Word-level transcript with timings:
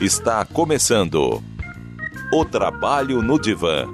Está 0.00 0.46
começando 0.46 1.42
o 2.32 2.44
Trabalho 2.46 3.20
no 3.20 3.38
Divã. 3.38 3.86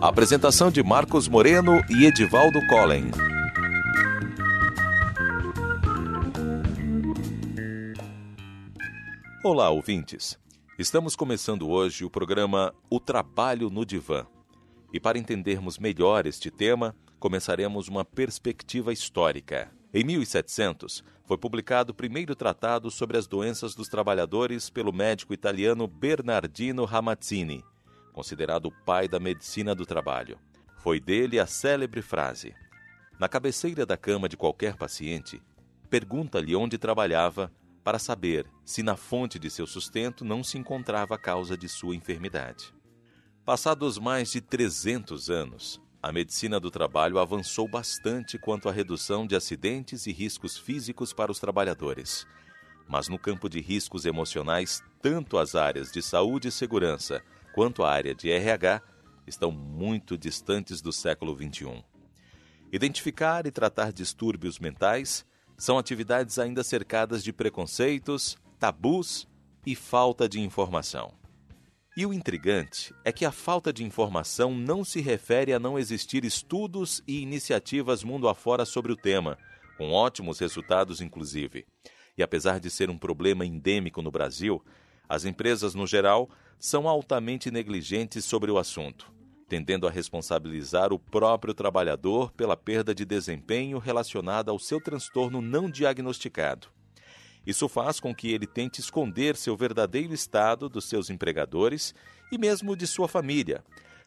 Apresentação 0.00 0.70
de 0.70 0.82
Marcos 0.82 1.26
Moreno 1.26 1.82
e 1.88 2.04
Edivaldo 2.04 2.60
Collen. 2.66 3.10
Olá, 9.42 9.70
ouvintes. 9.70 10.38
Estamos 10.82 11.14
começando 11.14 11.70
hoje 11.70 12.04
o 12.04 12.10
programa 12.10 12.74
O 12.90 12.98
Trabalho 12.98 13.70
no 13.70 13.86
Divã. 13.86 14.26
E 14.92 14.98
para 14.98 15.16
entendermos 15.16 15.78
melhor 15.78 16.26
este 16.26 16.50
tema, 16.50 16.92
começaremos 17.20 17.86
uma 17.86 18.04
perspectiva 18.04 18.92
histórica. 18.92 19.70
Em 19.94 20.02
1700, 20.02 21.04
foi 21.24 21.38
publicado 21.38 21.92
o 21.92 21.94
primeiro 21.94 22.34
tratado 22.34 22.90
sobre 22.90 23.16
as 23.16 23.28
doenças 23.28 23.76
dos 23.76 23.86
trabalhadores 23.88 24.70
pelo 24.70 24.92
médico 24.92 25.32
italiano 25.32 25.86
Bernardino 25.86 26.84
Ramazzini, 26.84 27.64
considerado 28.12 28.66
o 28.66 28.72
pai 28.84 29.06
da 29.06 29.20
medicina 29.20 29.76
do 29.76 29.86
trabalho. 29.86 30.36
Foi 30.78 30.98
dele 30.98 31.38
a 31.38 31.46
célebre 31.46 32.02
frase: 32.02 32.56
Na 33.20 33.28
cabeceira 33.28 33.86
da 33.86 33.96
cama 33.96 34.28
de 34.28 34.36
qualquer 34.36 34.74
paciente, 34.74 35.40
pergunta-lhe 35.88 36.56
onde 36.56 36.76
trabalhava 36.76 37.52
para 37.82 37.98
saber 37.98 38.46
se 38.64 38.82
na 38.82 38.96
fonte 38.96 39.38
de 39.38 39.50
seu 39.50 39.66
sustento 39.66 40.24
não 40.24 40.42
se 40.44 40.58
encontrava 40.58 41.14
a 41.14 41.18
causa 41.18 41.56
de 41.56 41.68
sua 41.68 41.96
enfermidade. 41.96 42.72
Passados 43.44 43.98
mais 43.98 44.30
de 44.30 44.40
300 44.40 45.28
anos, 45.28 45.80
a 46.00 46.12
medicina 46.12 46.60
do 46.60 46.70
trabalho 46.70 47.18
avançou 47.18 47.68
bastante 47.68 48.38
quanto 48.38 48.68
à 48.68 48.72
redução 48.72 49.26
de 49.26 49.34
acidentes 49.34 50.06
e 50.06 50.12
riscos 50.12 50.56
físicos 50.56 51.12
para 51.12 51.30
os 51.30 51.38
trabalhadores. 51.38 52.26
Mas 52.88 53.08
no 53.08 53.18
campo 53.18 53.48
de 53.48 53.60
riscos 53.60 54.04
emocionais, 54.04 54.82
tanto 55.00 55.38
as 55.38 55.54
áreas 55.54 55.90
de 55.90 56.02
saúde 56.02 56.48
e 56.48 56.52
segurança 56.52 57.22
quanto 57.54 57.82
a 57.82 57.90
área 57.90 58.14
de 58.14 58.30
RH 58.30 58.82
estão 59.26 59.50
muito 59.50 60.16
distantes 60.16 60.80
do 60.80 60.92
século 60.92 61.36
XXI. 61.36 61.84
Identificar 62.72 63.46
e 63.46 63.50
tratar 63.50 63.92
distúrbios 63.92 64.58
mentais 64.58 65.24
são 65.62 65.78
atividades 65.78 66.40
ainda 66.40 66.64
cercadas 66.64 67.22
de 67.22 67.32
preconceitos, 67.32 68.36
tabus 68.58 69.28
e 69.64 69.76
falta 69.76 70.28
de 70.28 70.40
informação. 70.40 71.14
E 71.96 72.04
o 72.04 72.12
intrigante 72.12 72.92
é 73.04 73.12
que 73.12 73.24
a 73.24 73.30
falta 73.30 73.72
de 73.72 73.84
informação 73.84 74.56
não 74.56 74.82
se 74.82 75.00
refere 75.00 75.52
a 75.52 75.60
não 75.60 75.78
existir 75.78 76.24
estudos 76.24 77.00
e 77.06 77.20
iniciativas 77.20 78.02
mundo 78.02 78.28
afora 78.28 78.64
sobre 78.64 78.90
o 78.90 78.96
tema, 78.96 79.38
com 79.78 79.92
ótimos 79.92 80.40
resultados, 80.40 81.00
inclusive. 81.00 81.64
E 82.18 82.24
apesar 82.24 82.58
de 82.58 82.68
ser 82.68 82.90
um 82.90 82.98
problema 82.98 83.46
endêmico 83.46 84.02
no 84.02 84.10
Brasil, 84.10 84.60
as 85.08 85.24
empresas, 85.24 85.76
no 85.76 85.86
geral, 85.86 86.28
são 86.58 86.88
altamente 86.88 87.52
negligentes 87.52 88.24
sobre 88.24 88.50
o 88.50 88.58
assunto, 88.58 89.11
tendendo 89.52 89.86
a 89.86 89.90
responsabilizar 89.90 90.94
o 90.94 90.98
próprio 90.98 91.52
trabalhador 91.52 92.32
pela 92.32 92.56
perda 92.56 92.94
de 92.94 93.04
desempenho 93.04 93.76
relacionada 93.76 94.50
ao 94.50 94.58
seu 94.58 94.80
transtorno 94.80 95.42
não 95.42 95.70
diagnosticado. 95.70 96.68
Isso 97.46 97.68
faz 97.68 98.00
com 98.00 98.14
que 98.14 98.32
ele 98.32 98.46
tente 98.46 98.80
esconder 98.80 99.36
seu 99.36 99.54
verdadeiro 99.54 100.14
estado 100.14 100.70
dos 100.70 100.86
seus 100.86 101.10
empregadores 101.10 101.94
e 102.32 102.38
mesmo 102.38 102.74
de 102.74 102.86
sua 102.86 103.06
família, 103.06 103.62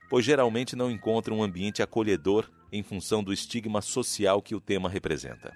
pois 0.10 0.26
geralmente 0.26 0.76
não 0.76 0.90
encontra 0.90 1.32
um 1.32 1.44
ambiente 1.44 1.84
acolhedor 1.84 2.50
em 2.72 2.82
função 2.82 3.24
do 3.24 3.32
estigma 3.32 3.84
social 3.84 4.42
que 4.42 4.56
o 4.56 4.59
tema 4.59 4.90
representa. 4.90 5.53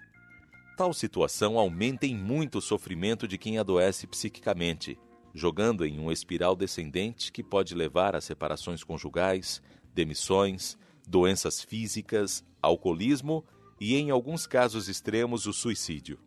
Tal 0.78 0.94
situação 0.94 1.58
aumenta 1.58 2.06
em 2.06 2.16
muito 2.16 2.60
o 2.60 2.62
sofrimento 2.62 3.28
de 3.28 3.40
quem 3.40 3.58
adoece 3.58 4.06
psiquicamente, 4.06 5.00
jogando 5.34 5.84
em 5.84 5.98
uma 5.98 6.14
espiral 6.14 6.56
descendente 6.56 7.32
que 7.32 7.44
pode 7.44 7.74
levar 7.74 8.16
a 8.16 8.22
separações 8.22 8.84
conjugais, 8.84 9.64
demissões, 10.00 10.78
doenças 11.06 11.62
físicas, 11.62 12.42
alcoolismo 12.62 13.44
e, 13.82 13.98
em 13.98 14.12
alguns 14.12 14.48
casos 14.48 14.88
extremos, 14.88 15.46
o 15.46 15.52
suicídio. 15.52 16.18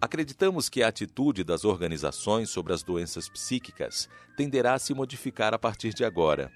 Acreditamos 0.00 0.68
que 0.68 0.82
a 0.82 0.88
atitude 0.88 1.44
das 1.44 1.64
organizações 1.64 2.50
sobre 2.50 2.72
as 2.72 2.82
doenças 2.82 3.28
psíquicas 3.28 4.08
tenderá 4.36 4.74
a 4.74 4.78
se 4.80 4.92
modificar 4.92 5.54
a 5.54 5.58
partir 5.58 5.94
de 5.94 6.04
agora, 6.04 6.50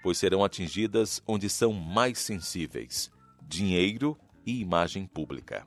pois 0.00 0.16
serão 0.16 0.44
atingidas 0.44 1.20
onde 1.26 1.50
são 1.50 1.72
mais 1.72 2.20
sensíveis: 2.20 3.10
dinheiro 3.42 4.16
e 4.46 4.60
imagem 4.60 5.08
pública. 5.08 5.66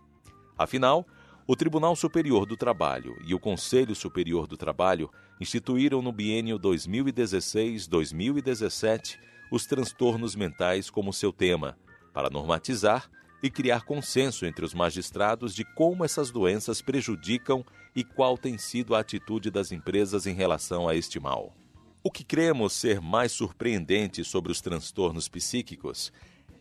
Afinal, 0.58 1.06
o 1.46 1.54
Tribunal 1.54 1.98
Superior 1.98 2.46
do 2.46 2.56
Trabalho 2.56 3.18
e 3.28 3.36
o 3.36 3.40
Conselho 3.40 3.94
Superior 3.94 4.48
do 4.48 4.56
Trabalho 4.56 5.12
instituíram 5.38 6.02
no 6.02 6.14
biênio 6.14 6.58
2016-2017 6.58 9.35
os 9.52 9.66
transtornos 9.66 10.36
mentais 10.36 10.90
como 10.90 11.14
seu 11.14 11.32
tema, 11.32 11.78
para 12.14 12.30
normatizar 12.30 13.10
e 13.44 13.50
criar 13.50 13.84
consenso 13.84 14.46
entre 14.46 14.66
os 14.66 14.74
magistrados 14.74 15.54
de 15.54 15.64
como 15.64 16.04
essas 16.04 16.32
doenças 16.32 16.82
prejudicam 16.82 17.64
e 17.96 18.04
qual 18.04 18.38
tem 18.38 18.58
sido 18.58 18.96
a 18.96 19.00
atitude 19.00 19.52
das 19.52 19.72
empresas 19.72 20.26
em 20.26 20.34
relação 20.34 20.88
a 20.88 20.96
este 20.96 21.20
mal. 21.20 21.56
O 22.04 22.12
que 22.12 22.24
cremos 22.24 22.74
ser 22.74 23.02
mais 23.02 23.32
surpreendente 23.32 24.24
sobre 24.24 24.52
os 24.52 24.62
transtornos 24.62 25.28
psíquicos 25.28 26.12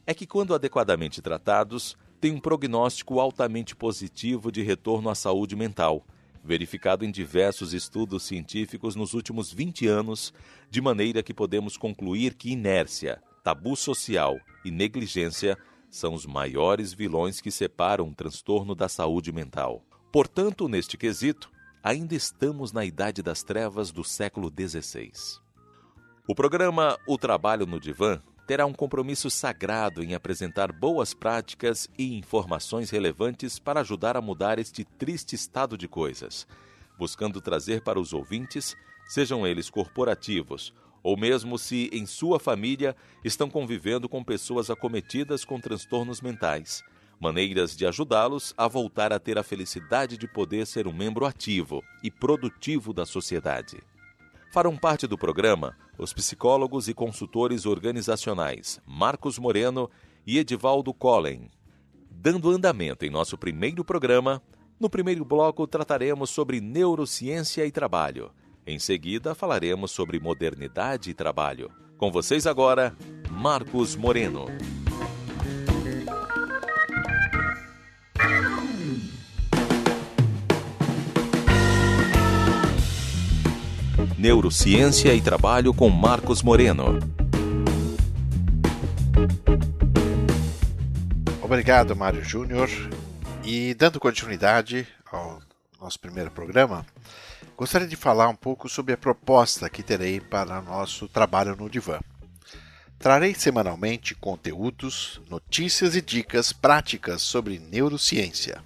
é 0.06 0.14
que, 0.14 0.26
quando 0.26 0.54
adequadamente 0.54 1.20
tratados, 1.20 1.96
têm 2.20 2.32
um 2.32 2.40
prognóstico 2.40 3.20
altamente 3.20 3.76
positivo 3.76 4.50
de 4.50 4.62
retorno 4.62 5.10
à 5.10 5.14
saúde 5.14 5.54
mental, 5.54 6.06
verificado 6.44 7.04
em 7.04 7.10
diversos 7.10 7.72
estudos 7.72 8.22
científicos 8.22 8.94
nos 8.94 9.14
últimos 9.14 9.50
20 9.50 9.86
anos, 9.86 10.34
de 10.70 10.80
maneira 10.80 11.22
que 11.22 11.32
podemos 11.32 11.76
concluir 11.76 12.34
que 12.34 12.50
inércia, 12.50 13.22
tabu 13.42 13.74
social 13.74 14.38
e 14.64 14.70
negligência 14.70 15.56
são 15.90 16.12
os 16.12 16.26
maiores 16.26 16.92
vilões 16.92 17.40
que 17.40 17.50
separam 17.50 18.08
o 18.08 18.14
transtorno 18.14 18.74
da 18.74 18.88
saúde 18.88 19.32
mental. 19.32 19.82
Portanto, 20.12 20.68
neste 20.68 20.96
quesito, 20.98 21.50
ainda 21.82 22.14
estamos 22.14 22.72
na 22.72 22.84
idade 22.84 23.22
das 23.22 23.42
trevas 23.42 23.90
do 23.90 24.04
século 24.04 24.52
XVI. 24.52 25.12
O 26.28 26.34
programa 26.34 26.98
O 27.06 27.16
Trabalho 27.16 27.66
no 27.66 27.80
Divã 27.80 28.20
terá 28.46 28.66
um 28.66 28.72
compromisso 28.72 29.30
sagrado 29.30 30.02
em 30.02 30.14
apresentar 30.14 30.72
boas 30.72 31.14
práticas 31.14 31.88
e 31.98 32.16
informações 32.16 32.90
relevantes 32.90 33.58
para 33.58 33.80
ajudar 33.80 34.16
a 34.16 34.20
mudar 34.20 34.58
este 34.58 34.84
triste 34.84 35.34
estado 35.34 35.78
de 35.78 35.88
coisas, 35.88 36.46
buscando 36.98 37.40
trazer 37.40 37.82
para 37.82 38.00
os 38.00 38.12
ouvintes, 38.12 38.76
sejam 39.06 39.46
eles 39.46 39.70
corporativos 39.70 40.72
ou 41.04 41.18
mesmo 41.18 41.58
se 41.58 41.90
em 41.92 42.06
sua 42.06 42.40
família 42.40 42.96
estão 43.22 43.50
convivendo 43.50 44.08
com 44.08 44.24
pessoas 44.24 44.70
acometidas 44.70 45.44
com 45.44 45.60
transtornos 45.60 46.22
mentais, 46.22 46.82
maneiras 47.20 47.76
de 47.76 47.86
ajudá-los 47.86 48.54
a 48.56 48.66
voltar 48.66 49.12
a 49.12 49.18
ter 49.18 49.38
a 49.38 49.42
felicidade 49.42 50.16
de 50.16 50.26
poder 50.26 50.66
ser 50.66 50.88
um 50.88 50.94
membro 50.94 51.26
ativo 51.26 51.84
e 52.02 52.10
produtivo 52.10 52.94
da 52.94 53.04
sociedade. 53.04 53.82
Farão 54.54 54.76
parte 54.76 55.08
do 55.08 55.18
programa 55.18 55.76
os 55.98 56.12
psicólogos 56.12 56.86
e 56.86 56.94
consultores 56.94 57.66
organizacionais 57.66 58.80
Marcos 58.86 59.36
Moreno 59.36 59.90
e 60.24 60.38
Edivaldo 60.38 60.94
Collen. 60.94 61.50
Dando 62.08 62.52
andamento 62.52 63.04
em 63.04 63.10
nosso 63.10 63.36
primeiro 63.36 63.84
programa, 63.84 64.40
no 64.78 64.88
primeiro 64.88 65.24
bloco 65.24 65.66
trataremos 65.66 66.30
sobre 66.30 66.60
neurociência 66.60 67.66
e 67.66 67.72
trabalho 67.72 68.30
em 68.64 68.78
seguida, 68.78 69.34
falaremos 69.34 69.90
sobre 69.90 70.20
modernidade 70.20 71.10
e 71.10 71.14
trabalho. 71.14 71.68
Com 71.98 72.12
vocês 72.12 72.46
agora, 72.46 72.96
Marcos 73.28 73.96
Moreno. 73.96 74.46
Neurociência 84.24 85.14
e 85.14 85.20
Trabalho 85.20 85.74
com 85.74 85.90
Marcos 85.90 86.42
Moreno. 86.42 86.98
Obrigado, 91.42 91.94
Mário 91.94 92.24
Júnior. 92.24 92.70
E 93.44 93.74
dando 93.74 94.00
continuidade 94.00 94.88
ao 95.12 95.42
nosso 95.78 96.00
primeiro 96.00 96.30
programa, 96.30 96.86
gostaria 97.54 97.86
de 97.86 97.96
falar 97.96 98.30
um 98.30 98.34
pouco 98.34 98.66
sobre 98.66 98.94
a 98.94 98.96
proposta 98.96 99.68
que 99.68 99.82
terei 99.82 100.20
para 100.20 100.62
nosso 100.62 101.06
trabalho 101.06 101.54
no 101.54 101.68
Divã. 101.68 102.00
Trarei 102.98 103.34
semanalmente 103.34 104.14
conteúdos, 104.14 105.20
notícias 105.28 105.94
e 105.94 106.00
dicas 106.00 106.50
práticas 106.50 107.20
sobre 107.20 107.58
neurociência, 107.58 108.64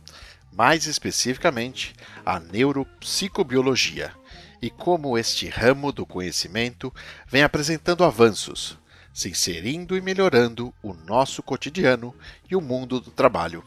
mais 0.53 0.87
especificamente 0.87 1.97
a 2.25 2.39
neuropsicobiologia, 2.39 4.13
e 4.61 4.71
como 4.71 5.17
este 5.17 5.49
ramo 5.49 5.93
do 5.93 6.05
conhecimento 6.05 6.93
vem 7.27 7.43
apresentando 7.43 8.05
avanços, 8.05 8.79
se 9.13 9.29
inserindo 9.29 9.97
e 9.97 10.01
melhorando 10.01 10.73
o 10.83 10.93
nosso 10.93 11.43
cotidiano 11.43 12.15
e 12.51 12.57
o 12.57 12.61
mundo 12.61 13.01
do 13.01 13.11
trabalho, 13.11 13.65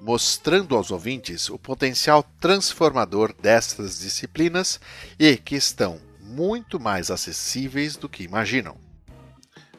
mostrando 0.00 0.76
aos 0.76 0.90
ouvintes 0.90 1.48
o 1.48 1.58
potencial 1.58 2.22
transformador 2.40 3.32
destas 3.32 3.98
disciplinas 3.98 4.80
e 5.18 5.36
que 5.36 5.56
estão 5.56 6.00
muito 6.20 6.78
mais 6.78 7.10
acessíveis 7.10 7.96
do 7.96 8.08
que 8.08 8.22
imaginam. 8.22 8.76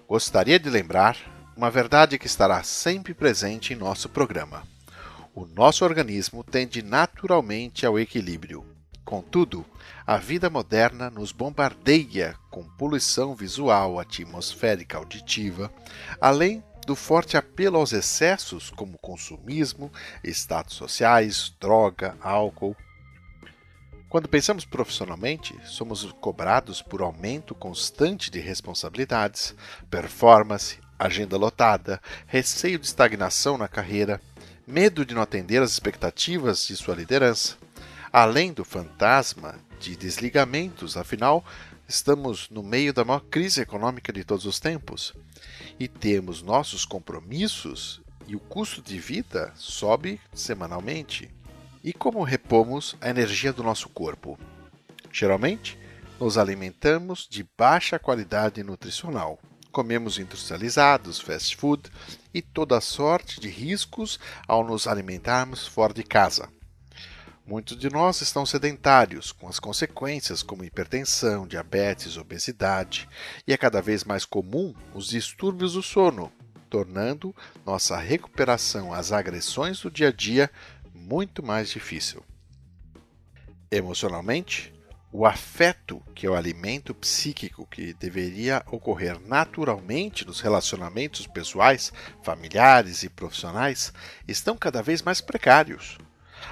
Gostaria 0.07 0.59
de 0.59 0.69
lembrar 0.69 1.17
uma 1.55 1.69
verdade 1.69 2.17
que 2.17 2.25
estará 2.25 2.63
sempre 2.63 3.13
presente 3.13 3.73
em 3.73 3.75
nosso 3.75 4.09
programa. 4.09 4.63
O 5.35 5.45
nosso 5.45 5.85
organismo 5.85 6.43
tende 6.43 6.81
naturalmente 6.81 7.85
ao 7.85 7.99
equilíbrio. 7.99 8.65
Contudo, 9.09 9.65
a 10.05 10.17
vida 10.17 10.51
moderna 10.51 11.09
nos 11.09 11.31
bombardeia 11.31 12.35
com 12.51 12.63
poluição 12.63 13.33
visual, 13.33 13.99
atmosférica, 13.99 14.99
auditiva, 14.99 15.73
além 16.21 16.63
do 16.85 16.95
forte 16.95 17.35
apelo 17.35 17.77
aos 17.77 17.91
excessos 17.91 18.69
como 18.69 18.99
consumismo, 18.99 19.91
status 20.23 20.75
sociais, 20.75 21.51
droga, 21.59 22.15
álcool. 22.21 22.75
Quando 24.09 24.29
pensamos 24.29 24.63
profissionalmente, 24.63 25.59
somos 25.65 26.03
cobrados 26.21 26.79
por 26.83 27.01
aumento 27.01 27.55
constante 27.55 28.29
de 28.29 28.39
responsabilidades, 28.39 29.55
performance, 29.89 30.77
agenda 30.99 31.35
lotada, 31.35 31.99
receio 32.27 32.77
de 32.77 32.85
estagnação 32.85 33.57
na 33.57 33.67
carreira, 33.67 34.21
medo 34.67 35.03
de 35.03 35.15
não 35.15 35.23
atender 35.23 35.63
às 35.63 35.71
expectativas 35.71 36.67
de 36.67 36.75
sua 36.75 36.93
liderança, 36.93 37.57
além 38.11 38.53
do 38.53 38.65
fantasma 38.65 39.55
de 39.79 39.95
desligamentos, 39.95 40.97
afinal, 40.97 41.43
estamos 41.87 42.49
no 42.49 42.61
meio 42.61 42.93
da 42.93 43.05
maior 43.05 43.21
crise 43.21 43.61
econômica 43.61 44.11
de 44.11 44.23
todos 44.23 44.45
os 44.45 44.59
tempos 44.59 45.13
e 45.79 45.87
temos 45.87 46.41
nossos 46.41 46.85
compromissos 46.85 48.01
e 48.27 48.35
o 48.35 48.39
custo 48.39 48.81
de 48.81 48.99
vida 48.99 49.51
sobe 49.55 50.19
semanalmente. 50.33 51.31
E 51.83 51.93
como 51.93 52.23
repomos 52.23 52.95
a 52.99 53.09
energia 53.09 53.53
do 53.53 53.63
nosso 53.63 53.87
corpo? 53.89 54.37
Geralmente, 55.11 55.79
nos 56.19 56.37
alimentamos 56.37 57.27
de 57.29 57.47
baixa 57.57 57.97
qualidade 57.97 58.61
nutricional. 58.61 59.39
Comemos 59.71 60.19
industrializados, 60.19 61.19
fast 61.19 61.55
food 61.55 61.89
e 62.33 62.41
toda 62.41 62.81
sorte 62.81 63.39
de 63.39 63.47
riscos 63.47 64.19
ao 64.47 64.63
nos 64.63 64.87
alimentarmos 64.87 65.65
fora 65.65 65.93
de 65.93 66.03
casa. 66.03 66.49
Muitos 67.49 67.75
de 67.79 67.89
nós 67.89 68.21
estão 68.21 68.45
sedentários, 68.45 69.31
com 69.31 69.47
as 69.47 69.57
consequências 69.57 70.43
como 70.43 70.63
hipertensão, 70.63 71.47
diabetes, 71.47 72.15
obesidade, 72.15 73.09
e 73.47 73.51
é 73.51 73.57
cada 73.57 73.81
vez 73.81 74.03
mais 74.03 74.23
comum 74.23 74.71
os 74.93 75.07
distúrbios 75.07 75.73
do 75.73 75.81
sono, 75.81 76.31
tornando 76.69 77.35
nossa 77.65 77.97
recuperação 77.97 78.93
às 78.93 79.11
agressões 79.11 79.81
do 79.81 79.89
dia 79.89 80.09
a 80.09 80.11
dia 80.11 80.51
muito 80.93 81.41
mais 81.41 81.71
difícil. 81.71 82.23
Emocionalmente, 83.71 84.71
o 85.11 85.25
afeto, 85.25 86.03
que 86.13 86.27
é 86.27 86.29
o 86.29 86.35
alimento 86.35 86.93
psíquico 86.93 87.65
que 87.65 87.95
deveria 87.95 88.61
ocorrer 88.67 89.19
naturalmente 89.25 90.23
nos 90.23 90.39
relacionamentos 90.39 91.25
pessoais, 91.25 91.91
familiares 92.21 93.01
e 93.01 93.09
profissionais, 93.09 93.91
estão 94.27 94.55
cada 94.55 94.83
vez 94.83 95.01
mais 95.01 95.19
precários. 95.19 95.97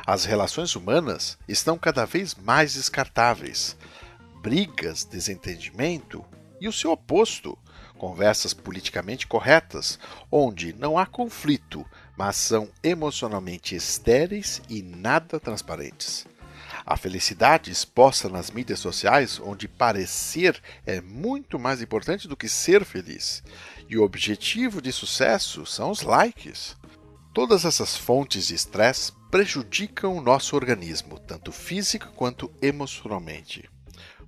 As 0.06 0.25
relações 0.25 0.75
humanas 0.75 1.38
estão 1.48 1.78
cada 1.78 2.06
vez 2.06 2.36
mais 2.36 2.74
descartáveis. 2.74 3.78
Brigas, 4.42 5.04
desentendimento 5.04 6.24
e 6.60 6.68
o 6.68 6.74
seu 6.74 6.92
oposto, 6.92 7.57
conversas 7.98 8.54
politicamente 8.54 9.28
corretas, 9.28 10.00
onde 10.31 10.74
não 10.74 10.98
há 10.98 11.06
conflito, 11.06 11.86
mas 12.18 12.36
são 12.36 12.69
emocionalmente 12.84 13.75
estéreis 13.75 14.62
e 14.69 14.81
nada 14.81 15.39
transparentes. 15.39 16.25
A 16.86 16.95
felicidade 16.95 17.69
exposta 17.69 18.30
nas 18.30 18.50
mídias 18.50 18.80
sociais, 18.80 19.42
onde 19.44 19.68
parecer 19.68 20.62
é 20.86 21.01
muito 21.01 21.60
mais 21.60 21.81
importante 21.81 22.28
do 22.28 22.38
que 22.38 22.48
ser 22.48 22.86
feliz. 22.86 23.44
E 23.90 23.98
o 23.98 24.04
objetivo 24.04 24.81
de 24.81 24.92
sucesso 24.92 25.66
são 25.66 25.92
os 25.92 26.01
likes. 26.01 26.78
Todas 27.33 27.66
essas 27.66 27.95
fontes 27.95 28.48
de 28.48 28.56
estresse 28.56 29.12
prejudicam 29.29 30.15
o 30.15 30.21
nosso 30.21 30.56
organismo, 30.56 31.19
tanto 31.19 31.51
físico 31.51 32.07
quanto 32.15 32.51
emocionalmente, 32.62 33.69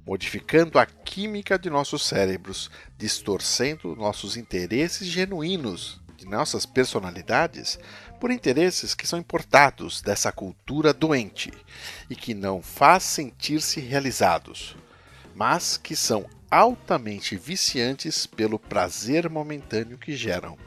modificando 0.05 0.77
a 0.77 0.85
química 0.85 1.57
de 1.57 1.69
nossos 1.69 2.05
cérebros, 2.05 2.69
distorcendo 2.97 3.95
nossos 3.95 4.35
interesses 4.35 5.07
genuínos 5.07 6.01
de 6.17 6.25
nossas 6.25 6.65
personalidades 6.65 7.79
por 8.19 8.29
interesses 8.29 8.93
que 8.93 9.07
são 9.07 9.17
importados 9.17 10.01
dessa 10.01 10.31
cultura 10.31 10.93
doente 10.93 11.51
e 12.09 12.15
que 12.15 12.33
não 12.33 12.61
faz 12.61 13.03
sentir-se 13.03 13.79
realizados, 13.79 14.75
mas 15.33 15.77
que 15.77 15.95
são 15.95 16.25
altamente 16.51 17.37
viciantes 17.37 18.25
pelo 18.25 18.59
prazer 18.59 19.29
momentâneo 19.29 19.97
que 19.97 20.15
geram. 20.15 20.57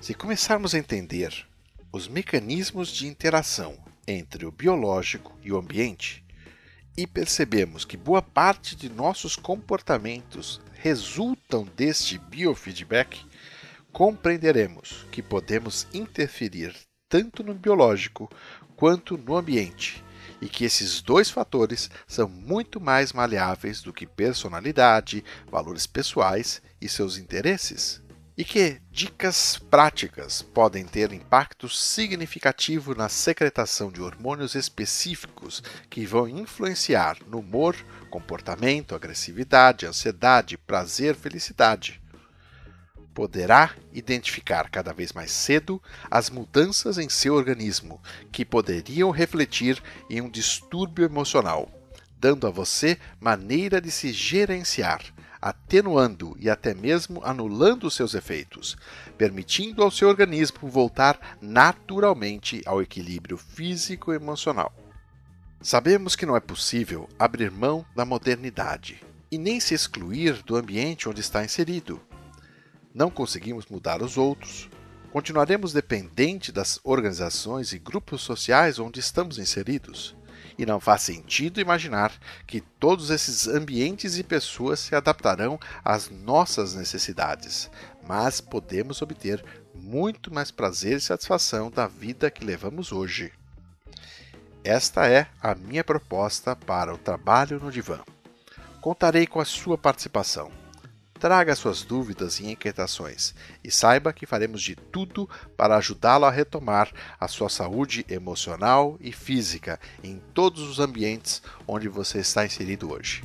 Se 0.00 0.14
começarmos 0.14 0.74
a 0.74 0.78
entender 0.78 1.46
os 1.96 2.08
mecanismos 2.08 2.90
de 2.90 3.06
interação 3.06 3.74
entre 4.06 4.44
o 4.44 4.52
biológico 4.52 5.34
e 5.42 5.50
o 5.50 5.56
ambiente 5.56 6.22
e 6.94 7.06
percebemos 7.06 7.86
que 7.86 7.96
boa 7.96 8.20
parte 8.20 8.76
de 8.76 8.90
nossos 8.90 9.34
comportamentos 9.34 10.60
resultam 10.74 11.66
deste 11.74 12.18
biofeedback, 12.18 13.24
compreenderemos 13.92 15.06
que 15.10 15.22
podemos 15.22 15.86
interferir 15.94 16.74
tanto 17.08 17.42
no 17.42 17.54
biológico 17.54 18.30
quanto 18.76 19.16
no 19.16 19.34
ambiente 19.34 20.04
e 20.40 20.50
que 20.50 20.66
esses 20.66 21.00
dois 21.00 21.30
fatores 21.30 21.90
são 22.06 22.28
muito 22.28 22.78
mais 22.78 23.14
maleáveis 23.14 23.80
do 23.80 23.90
que 23.90 24.06
personalidade, 24.06 25.24
valores 25.50 25.86
pessoais 25.86 26.60
e 26.78 26.90
seus 26.90 27.16
interesses 27.16 28.04
e 28.36 28.44
que 28.44 28.78
dicas 28.90 29.58
práticas 29.70 30.42
podem 30.42 30.84
ter 30.84 31.10
impacto 31.12 31.70
significativo 31.70 32.94
na 32.94 33.08
secretação 33.08 33.90
de 33.90 34.02
hormônios 34.02 34.54
específicos 34.54 35.62
que 35.88 36.04
vão 36.04 36.28
influenciar 36.28 37.16
no 37.26 37.38
humor, 37.38 37.74
comportamento, 38.10 38.94
agressividade, 38.94 39.86
ansiedade, 39.86 40.58
prazer, 40.58 41.14
felicidade. 41.14 42.02
Poderá 43.14 43.74
identificar 43.90 44.68
cada 44.68 44.92
vez 44.92 45.14
mais 45.14 45.30
cedo 45.30 45.82
as 46.10 46.28
mudanças 46.28 46.98
em 46.98 47.08
seu 47.08 47.34
organismo 47.34 48.02
que 48.30 48.44
poderiam 48.44 49.10
refletir 49.10 49.82
em 50.10 50.20
um 50.20 50.28
distúrbio 50.28 51.06
emocional, 51.06 51.70
dando 52.20 52.46
a 52.46 52.50
você 52.50 52.98
maneira 53.18 53.80
de 53.80 53.90
se 53.90 54.12
gerenciar 54.12 55.15
atenuando 55.40 56.36
e 56.38 56.48
até 56.48 56.74
mesmo 56.74 57.20
anulando 57.24 57.90
seus 57.90 58.14
efeitos, 58.14 58.76
permitindo 59.16 59.82
ao 59.82 59.90
seu 59.90 60.08
organismo 60.08 60.68
voltar 60.68 61.36
naturalmente 61.40 62.62
ao 62.66 62.82
equilíbrio 62.82 63.36
físico 63.36 64.12
e 64.12 64.16
emocional. 64.16 64.74
Sabemos 65.60 66.14
que 66.14 66.26
não 66.26 66.36
é 66.36 66.40
possível 66.40 67.08
abrir 67.18 67.50
mão 67.50 67.84
da 67.94 68.04
modernidade 68.04 69.02
e 69.30 69.38
nem 69.38 69.58
se 69.58 69.74
excluir 69.74 70.42
do 70.42 70.56
ambiente 70.56 71.08
onde 71.08 71.20
está 71.20 71.44
inserido. 71.44 72.00
Não 72.94 73.10
conseguimos 73.10 73.66
mudar 73.66 74.02
os 74.02 74.16
outros. 74.16 74.68
Continuaremos 75.12 75.72
dependentes 75.72 76.52
das 76.52 76.78
organizações 76.84 77.72
e 77.72 77.78
grupos 77.78 78.22
sociais 78.22 78.78
onde 78.78 79.00
estamos 79.00 79.38
inseridos 79.38 80.14
e 80.58 80.64
não 80.64 80.80
faz 80.80 81.02
sentido 81.02 81.60
imaginar 81.60 82.12
que 82.46 82.60
todos 82.60 83.10
esses 83.10 83.46
ambientes 83.46 84.18
e 84.18 84.22
pessoas 84.22 84.80
se 84.80 84.94
adaptarão 84.94 85.58
às 85.84 86.08
nossas 86.08 86.74
necessidades, 86.74 87.70
mas 88.06 88.40
podemos 88.40 89.02
obter 89.02 89.44
muito 89.74 90.32
mais 90.32 90.50
prazer 90.50 90.96
e 90.96 91.00
satisfação 91.00 91.70
da 91.70 91.86
vida 91.86 92.30
que 92.30 92.44
levamos 92.44 92.92
hoje. 92.92 93.32
Esta 94.64 95.06
é 95.08 95.28
a 95.40 95.54
minha 95.54 95.84
proposta 95.84 96.56
para 96.56 96.92
o 96.92 96.98
trabalho 96.98 97.60
no 97.60 97.70
divã. 97.70 98.00
Contarei 98.80 99.26
com 99.26 99.40
a 99.40 99.44
sua 99.44 99.78
participação. 99.78 100.50
Traga 101.18 101.56
suas 101.56 101.82
dúvidas 101.82 102.40
e 102.40 102.50
inquietações 102.50 103.34
e 103.64 103.70
saiba 103.70 104.12
que 104.12 104.26
faremos 104.26 104.62
de 104.62 104.76
tudo 104.76 105.28
para 105.56 105.76
ajudá-lo 105.76 106.26
a 106.26 106.30
retomar 106.30 106.92
a 107.18 107.26
sua 107.26 107.48
saúde 107.48 108.04
emocional 108.08 108.96
e 109.00 109.12
física 109.12 109.80
em 110.04 110.20
todos 110.34 110.62
os 110.62 110.78
ambientes 110.78 111.42
onde 111.66 111.88
você 111.88 112.18
está 112.18 112.44
inserido 112.44 112.92
hoje. 112.92 113.24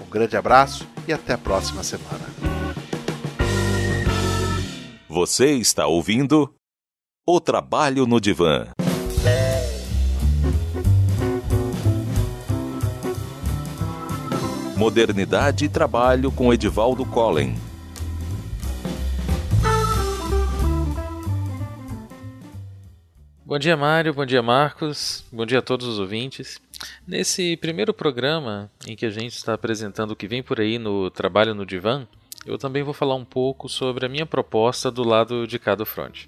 Um 0.00 0.08
grande 0.08 0.36
abraço 0.36 0.86
e 1.06 1.12
até 1.12 1.34
a 1.34 1.38
próxima 1.38 1.82
semana. 1.82 2.26
Você 5.08 5.52
está 5.52 5.86
ouvindo 5.86 6.54
O 7.26 7.40
Trabalho 7.40 8.06
no 8.06 8.20
Divã. 8.20 8.72
Modernidade 14.82 15.66
e 15.66 15.68
Trabalho 15.68 16.32
com 16.32 16.52
Edivaldo 16.52 17.06
Collen. 17.06 17.54
Bom 23.46 23.60
dia, 23.60 23.76
Mário. 23.76 24.12
Bom 24.12 24.26
dia, 24.26 24.42
Marcos. 24.42 25.24
Bom 25.30 25.46
dia 25.46 25.60
a 25.60 25.62
todos 25.62 25.86
os 25.86 26.00
ouvintes. 26.00 26.60
Nesse 27.06 27.56
primeiro 27.58 27.94
programa, 27.94 28.68
em 28.84 28.96
que 28.96 29.06
a 29.06 29.10
gente 29.10 29.36
está 29.36 29.54
apresentando 29.54 30.10
o 30.10 30.16
que 30.16 30.26
vem 30.26 30.42
por 30.42 30.58
aí 30.58 30.80
no 30.80 31.08
Trabalho 31.12 31.54
no 31.54 31.64
Divã, 31.64 32.04
eu 32.44 32.58
também 32.58 32.82
vou 32.82 32.92
falar 32.92 33.14
um 33.14 33.24
pouco 33.24 33.68
sobre 33.68 34.04
a 34.04 34.08
minha 34.08 34.26
proposta 34.26 34.90
do 34.90 35.04
lado 35.04 35.46
de 35.46 35.60
cada 35.60 35.86
front. 35.86 36.24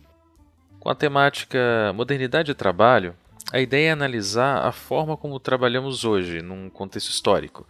Com 0.78 0.88
a 0.88 0.94
temática 0.94 1.92
Modernidade 1.92 2.52
e 2.52 2.54
Trabalho, 2.54 3.16
a 3.52 3.61
ideia 3.61 3.88
é 3.88 3.92
analisar 3.92 4.64
a 4.64 4.73
forma 4.73 5.16
como 5.16 5.38
trabalhamos 5.38 6.04
hoje, 6.04 6.40
num 6.40 6.70
contexto 6.70 7.11
histórico, 7.11 7.66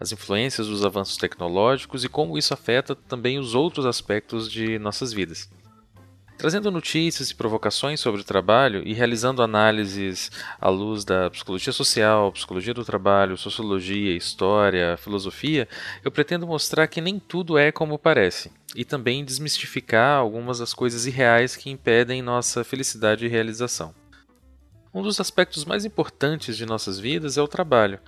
as 0.00 0.12
influências 0.12 0.66
dos 0.66 0.84
avanços 0.84 1.16
tecnológicos 1.16 2.04
e 2.04 2.08
como 2.08 2.38
isso 2.38 2.54
afeta 2.54 2.94
também 2.94 3.38
os 3.38 3.54
outros 3.54 3.86
aspectos 3.86 4.50
de 4.50 4.78
nossas 4.78 5.12
vidas. 5.12 5.50
Trazendo 6.38 6.70
notícias 6.70 7.30
e 7.30 7.34
provocações 7.34 7.98
sobre 7.98 8.20
o 8.20 8.24
trabalho 8.24 8.86
e 8.86 8.94
realizando 8.94 9.42
análises 9.42 10.30
à 10.60 10.68
luz 10.68 11.04
da 11.04 11.28
psicologia 11.30 11.72
social, 11.72 12.30
psicologia 12.30 12.72
do 12.72 12.84
trabalho, 12.84 13.36
sociologia, 13.36 14.16
história, 14.16 14.96
filosofia, 14.96 15.68
eu 16.04 16.12
pretendo 16.12 16.46
mostrar 16.46 16.86
que 16.86 17.00
nem 17.00 17.18
tudo 17.18 17.58
é 17.58 17.72
como 17.72 17.98
parece 17.98 18.52
e 18.76 18.84
também 18.84 19.24
desmistificar 19.24 20.20
algumas 20.20 20.60
das 20.60 20.72
coisas 20.72 21.06
irreais 21.06 21.56
que 21.56 21.70
impedem 21.70 22.22
nossa 22.22 22.62
felicidade 22.62 23.26
e 23.26 23.28
realização. 23.28 23.92
Um 24.94 25.02
dos 25.02 25.18
aspectos 25.18 25.64
mais 25.64 25.84
importantes 25.84 26.56
de 26.56 26.64
nossas 26.64 27.00
vidas 27.00 27.36
é 27.36 27.42
o 27.42 27.48
trabalho, 27.48 27.98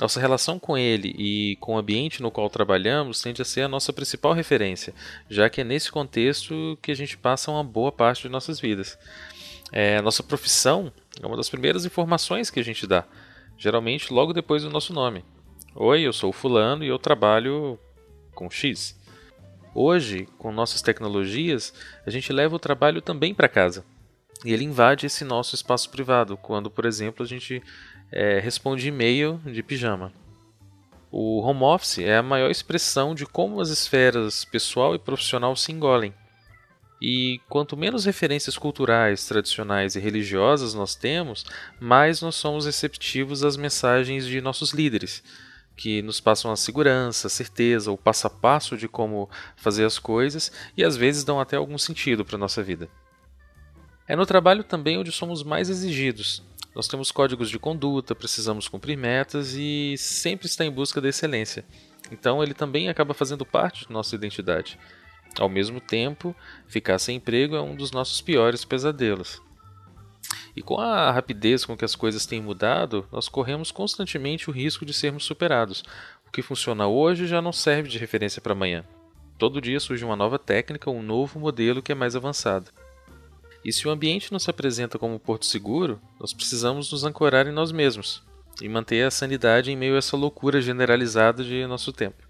nossa 0.00 0.20
relação 0.20 0.58
com 0.58 0.76
ele 0.76 1.14
e 1.16 1.56
com 1.56 1.74
o 1.74 1.78
ambiente 1.78 2.22
no 2.22 2.30
qual 2.30 2.48
trabalhamos 2.48 3.20
tende 3.20 3.42
a 3.42 3.44
ser 3.44 3.62
a 3.62 3.68
nossa 3.68 3.92
principal 3.92 4.32
referência, 4.32 4.94
já 5.28 5.48
que 5.48 5.60
é 5.60 5.64
nesse 5.64 5.90
contexto 5.90 6.78
que 6.82 6.90
a 6.90 6.96
gente 6.96 7.16
passa 7.16 7.50
uma 7.50 7.62
boa 7.62 7.92
parte 7.92 8.22
de 8.22 8.28
nossas 8.28 8.58
vidas. 8.58 8.98
É, 9.70 10.00
nossa 10.02 10.22
profissão 10.22 10.92
é 11.20 11.26
uma 11.26 11.36
das 11.36 11.48
primeiras 11.48 11.84
informações 11.84 12.50
que 12.50 12.60
a 12.60 12.64
gente 12.64 12.86
dá, 12.86 13.04
geralmente 13.56 14.12
logo 14.12 14.32
depois 14.32 14.62
do 14.62 14.70
nosso 14.70 14.92
nome. 14.92 15.24
Oi, 15.74 16.02
eu 16.02 16.12
sou 16.12 16.32
Fulano 16.32 16.84
e 16.84 16.88
eu 16.88 16.98
trabalho 16.98 17.78
com 18.34 18.50
X. 18.50 19.00
Hoje, 19.74 20.28
com 20.36 20.52
nossas 20.52 20.82
tecnologias, 20.82 21.72
a 22.04 22.10
gente 22.10 22.30
leva 22.30 22.56
o 22.56 22.58
trabalho 22.58 23.00
também 23.00 23.32
para 23.32 23.48
casa. 23.48 23.84
E 24.44 24.52
ele 24.52 24.64
invade 24.64 25.06
esse 25.06 25.24
nosso 25.24 25.54
espaço 25.54 25.88
privado, 25.88 26.36
quando, 26.36 26.70
por 26.70 26.84
exemplo, 26.84 27.24
a 27.24 27.26
gente 27.26 27.62
é, 28.12 28.38
responde 28.38 28.86
e-mail 28.86 29.40
de 29.46 29.62
pijama. 29.62 30.12
O 31.10 31.40
home 31.40 31.62
office 31.62 31.98
é 31.98 32.16
a 32.16 32.22
maior 32.22 32.50
expressão 32.50 33.14
de 33.14 33.26
como 33.26 33.60
as 33.60 33.70
esferas 33.70 34.44
pessoal 34.44 34.94
e 34.94 34.98
profissional 34.98 35.56
se 35.56 35.72
engolem. 35.72 36.14
E 37.00 37.40
quanto 37.48 37.76
menos 37.76 38.04
referências 38.04 38.56
culturais, 38.56 39.26
tradicionais 39.26 39.96
e 39.96 40.00
religiosas 40.00 40.72
nós 40.72 40.94
temos, 40.94 41.44
mais 41.80 42.22
nós 42.22 42.36
somos 42.36 42.64
receptivos 42.64 43.42
às 43.42 43.56
mensagens 43.56 44.24
de 44.24 44.40
nossos 44.40 44.70
líderes, 44.70 45.22
que 45.76 46.00
nos 46.00 46.20
passam 46.20 46.52
a 46.52 46.56
segurança, 46.56 47.26
a 47.26 47.30
certeza, 47.30 47.90
o 47.90 47.98
passo 47.98 48.28
a 48.28 48.30
passo 48.30 48.76
de 48.76 48.86
como 48.86 49.28
fazer 49.56 49.84
as 49.84 49.98
coisas 49.98 50.52
e 50.76 50.84
às 50.84 50.96
vezes 50.96 51.24
dão 51.24 51.40
até 51.40 51.56
algum 51.56 51.76
sentido 51.76 52.24
para 52.24 52.36
a 52.36 52.38
nossa 52.38 52.62
vida. 52.62 52.88
É 54.06 54.14
no 54.14 54.24
trabalho 54.24 54.62
também 54.62 54.96
onde 54.96 55.10
somos 55.10 55.42
mais 55.42 55.68
exigidos, 55.68 56.42
nós 56.74 56.88
temos 56.88 57.10
códigos 57.10 57.50
de 57.50 57.58
conduta, 57.58 58.14
precisamos 58.14 58.68
cumprir 58.68 58.96
metas 58.96 59.54
e 59.54 59.94
sempre 59.98 60.46
está 60.46 60.64
em 60.64 60.70
busca 60.70 61.00
da 61.00 61.08
excelência. 61.08 61.64
Então 62.10 62.42
ele 62.42 62.54
também 62.54 62.88
acaba 62.88 63.14
fazendo 63.14 63.44
parte 63.44 63.86
da 63.86 63.92
nossa 63.92 64.14
identidade. 64.14 64.78
Ao 65.38 65.48
mesmo 65.48 65.80
tempo, 65.80 66.34
ficar 66.66 66.98
sem 66.98 67.16
emprego 67.16 67.56
é 67.56 67.62
um 67.62 67.74
dos 67.74 67.90
nossos 67.90 68.20
piores 68.20 68.64
pesadelos. 68.64 69.40
E 70.54 70.62
com 70.62 70.78
a 70.78 71.10
rapidez 71.10 71.64
com 71.64 71.76
que 71.76 71.84
as 71.84 71.94
coisas 71.94 72.26
têm 72.26 72.40
mudado, 72.42 73.06
nós 73.10 73.28
corremos 73.28 73.70
constantemente 73.70 74.50
o 74.50 74.52
risco 74.52 74.84
de 74.84 74.92
sermos 74.92 75.24
superados. 75.24 75.82
O 76.26 76.30
que 76.30 76.42
funciona 76.42 76.86
hoje 76.86 77.26
já 77.26 77.40
não 77.40 77.52
serve 77.52 77.88
de 77.88 77.98
referência 77.98 78.42
para 78.42 78.52
amanhã. 78.52 78.84
Todo 79.38 79.60
dia 79.60 79.80
surge 79.80 80.04
uma 80.04 80.16
nova 80.16 80.38
técnica, 80.38 80.90
um 80.90 81.02
novo 81.02 81.40
modelo 81.40 81.82
que 81.82 81.92
é 81.92 81.94
mais 81.94 82.14
avançado. 82.14 82.70
E 83.64 83.72
se 83.72 83.86
o 83.86 83.90
ambiente 83.90 84.32
nos 84.32 84.48
apresenta 84.48 84.98
como 84.98 85.14
um 85.14 85.18
porto 85.18 85.46
seguro, 85.46 86.00
nós 86.18 86.32
precisamos 86.32 86.90
nos 86.90 87.04
ancorar 87.04 87.46
em 87.46 87.52
nós 87.52 87.70
mesmos 87.70 88.22
e 88.60 88.68
manter 88.68 89.06
a 89.06 89.10
sanidade 89.10 89.70
em 89.70 89.76
meio 89.76 89.94
a 89.94 89.98
essa 89.98 90.16
loucura 90.16 90.60
generalizada 90.60 91.44
de 91.44 91.66
nosso 91.66 91.92
tempo. 91.92 92.22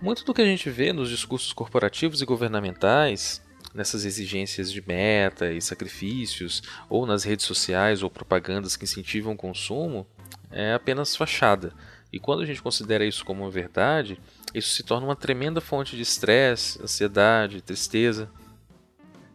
Muito 0.00 0.24
do 0.24 0.32
que 0.32 0.42
a 0.42 0.46
gente 0.46 0.70
vê 0.70 0.92
nos 0.92 1.10
discursos 1.10 1.52
corporativos 1.52 2.22
e 2.22 2.24
governamentais, 2.24 3.42
nessas 3.74 4.04
exigências 4.04 4.72
de 4.72 4.80
meta 4.86 5.52
e 5.52 5.60
sacrifícios, 5.60 6.62
ou 6.88 7.04
nas 7.04 7.24
redes 7.24 7.44
sociais 7.44 8.02
ou 8.02 8.08
propagandas 8.08 8.76
que 8.76 8.84
incentivam 8.84 9.32
o 9.32 9.36
consumo, 9.36 10.06
é 10.50 10.72
apenas 10.72 11.14
fachada. 11.14 11.72
E 12.12 12.18
quando 12.18 12.42
a 12.42 12.46
gente 12.46 12.62
considera 12.62 13.04
isso 13.04 13.24
como 13.24 13.42
uma 13.42 13.50
verdade, 13.50 14.18
isso 14.54 14.70
se 14.70 14.82
torna 14.82 15.06
uma 15.06 15.16
tremenda 15.16 15.60
fonte 15.60 15.94
de 15.94 16.02
estresse, 16.02 16.80
ansiedade, 16.82 17.60
tristeza. 17.60 18.30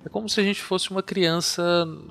É 0.06 0.10
como 0.10 0.28
se 0.28 0.40
a 0.40 0.44
gente 0.44 0.62
fosse 0.62 0.92
uma 0.92 1.02
criança 1.02 1.64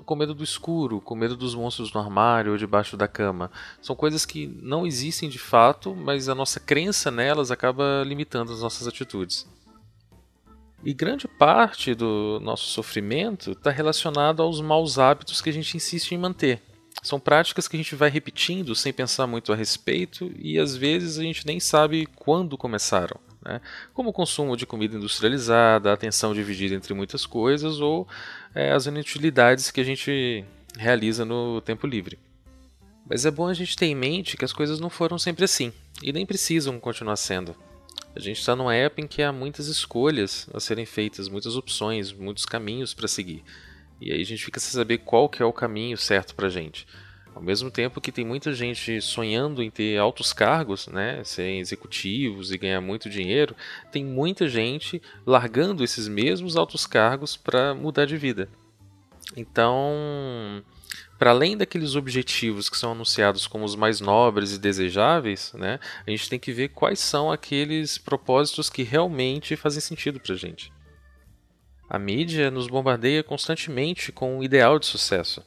com 0.06 0.16
medo 0.16 0.32
do 0.34 0.42
escuro, 0.42 0.99
com 0.99 1.14
medo 1.14 1.37
dos 1.37 1.54
monstros 1.54 1.92
no 1.92 2.00
armário 2.00 2.52
ou 2.52 2.58
debaixo 2.58 2.96
da 2.96 3.06
cama. 3.06 3.50
São 3.82 3.94
coisas 3.94 4.25
que 4.25 4.46
não 4.46 4.87
existem 4.87 5.28
de 5.28 5.38
fato, 5.38 5.94
mas 5.94 6.26
a 6.28 6.34
nossa 6.34 6.58
crença 6.58 7.11
nelas 7.11 7.50
acaba 7.50 8.02
limitando 8.06 8.50
as 8.50 8.62
nossas 8.62 8.88
atitudes. 8.88 9.46
E 10.82 10.94
grande 10.94 11.28
parte 11.28 11.94
do 11.94 12.40
nosso 12.42 12.64
sofrimento 12.64 13.52
está 13.52 13.70
relacionado 13.70 14.42
aos 14.42 14.61
maus 14.61 14.99
hábitos 14.99 15.42
que 15.42 15.50
a 15.50 15.52
gente 15.52 15.76
insiste 15.76 16.12
em 16.12 16.18
manter. 16.18 16.62
São 17.02 17.20
práticas 17.20 17.68
que 17.68 17.76
a 17.76 17.78
gente 17.78 17.94
vai 17.94 18.08
repetindo 18.08 18.75
sem 18.75 18.92
pensar 18.92 19.26
muito 19.26 19.52
a 19.52 19.56
respeito 19.56 20.32
e 20.38 20.58
às 20.58 20.75
vezes 20.75 21.18
a 21.18 21.22
gente 21.22 21.46
nem 21.46 21.61
sabe 21.61 22.06
quando 22.16 22.56
começaram 22.56 23.20
né? 23.44 23.61
como 23.92 24.11
o 24.11 24.12
consumo 24.12 24.56
de 24.56 24.66
comida 24.66 24.96
industrializada, 24.96 25.90
a 25.90 25.94
atenção 25.94 26.34
dividida 26.34 26.75
entre 26.75 26.94
muitas 26.94 27.26
coisas 27.26 27.80
ou 27.80 28.06
é, 28.54 28.72
as 28.72 28.87
inutilidades 28.87 29.70
que 29.70 29.80
a 29.80 29.84
gente 29.84 30.44
realiza 30.76 31.25
no 31.25 31.61
tempo 31.61 31.87
livre. 31.87 32.18
Mas 33.08 33.26
é 33.26 33.30
bom 33.30 33.49
a 33.49 33.54
gente 33.54 33.76
ter 33.76 33.87
em 33.87 33.94
mente 33.94 34.37
que 34.37 34.44
as 34.44 34.52
coisas 34.52 34.80
não 34.80 34.88
foram 34.88 35.18
sempre 35.18 35.44
assim 35.44 35.72
e 36.02 36.12
nem 36.12 36.25
precisam 36.25 36.78
continuar 36.78 37.16
sendo. 37.16 37.54
A 38.14 38.20
gente 38.20 38.38
está 38.38 38.54
numa 38.54 38.75
época 38.75 39.00
em 39.00 39.06
que 39.06 39.22
há 39.22 39.32
muitas 39.32 39.66
escolhas 39.68 40.46
a 40.52 40.61
serem 40.61 40.84
feitas, 40.84 41.28
muitas 41.28 41.56
opções, 41.56 42.12
muitos 42.12 42.44
caminhos 42.44 42.92
para 42.92 43.08
seguir. 43.08 43.42
E 44.00 44.12
aí 44.12 44.20
a 44.20 44.25
gente 44.25 44.44
fica 44.44 44.61
sem 44.61 44.70
saber 44.70 44.99
qual 44.99 45.28
que 45.28 45.42
é 45.42 45.46
o 45.46 45.52
caminho 45.52 45.96
certo 45.96 46.34
para 46.34 46.46
a 46.46 46.50
gente. 46.50 46.87
Ao 47.34 47.42
mesmo 47.42 47.70
tempo 47.70 48.00
que 48.00 48.12
tem 48.12 48.24
muita 48.24 48.52
gente 48.52 49.00
sonhando 49.00 49.62
em 49.62 49.70
ter 49.70 49.98
altos 49.98 50.32
cargos, 50.32 50.86
né, 50.86 51.24
serem 51.24 51.60
executivos 51.60 52.52
e 52.52 52.58
ganhar 52.58 52.80
muito 52.80 53.08
dinheiro, 53.08 53.56
tem 53.90 54.04
muita 54.04 54.46
gente 54.48 55.00
largando 55.26 55.82
esses 55.82 56.08
mesmos 56.08 56.56
altos 56.56 56.86
cargos 56.86 57.36
para 57.36 57.74
mudar 57.74 58.04
de 58.04 58.16
vida. 58.18 58.48
Então, 59.34 60.62
para 61.18 61.30
além 61.30 61.56
daqueles 61.56 61.94
objetivos 61.94 62.68
que 62.68 62.76
são 62.76 62.92
anunciados 62.92 63.46
como 63.46 63.64
os 63.64 63.74
mais 63.74 64.00
nobres 64.00 64.52
e 64.52 64.58
desejáveis, 64.58 65.52
né, 65.54 65.80
a 66.06 66.10
gente 66.10 66.28
tem 66.28 66.38
que 66.38 66.52
ver 66.52 66.68
quais 66.68 66.98
são 67.00 67.32
aqueles 67.32 67.96
propósitos 67.96 68.68
que 68.68 68.82
realmente 68.82 69.56
fazem 69.56 69.80
sentido 69.80 70.20
para 70.20 70.34
a 70.34 70.38
gente. 70.38 70.70
A 71.88 71.98
mídia 71.98 72.50
nos 72.50 72.66
bombardeia 72.66 73.22
constantemente 73.22 74.12
com 74.12 74.38
o 74.38 74.44
ideal 74.44 74.78
de 74.78 74.86
sucesso. 74.86 75.42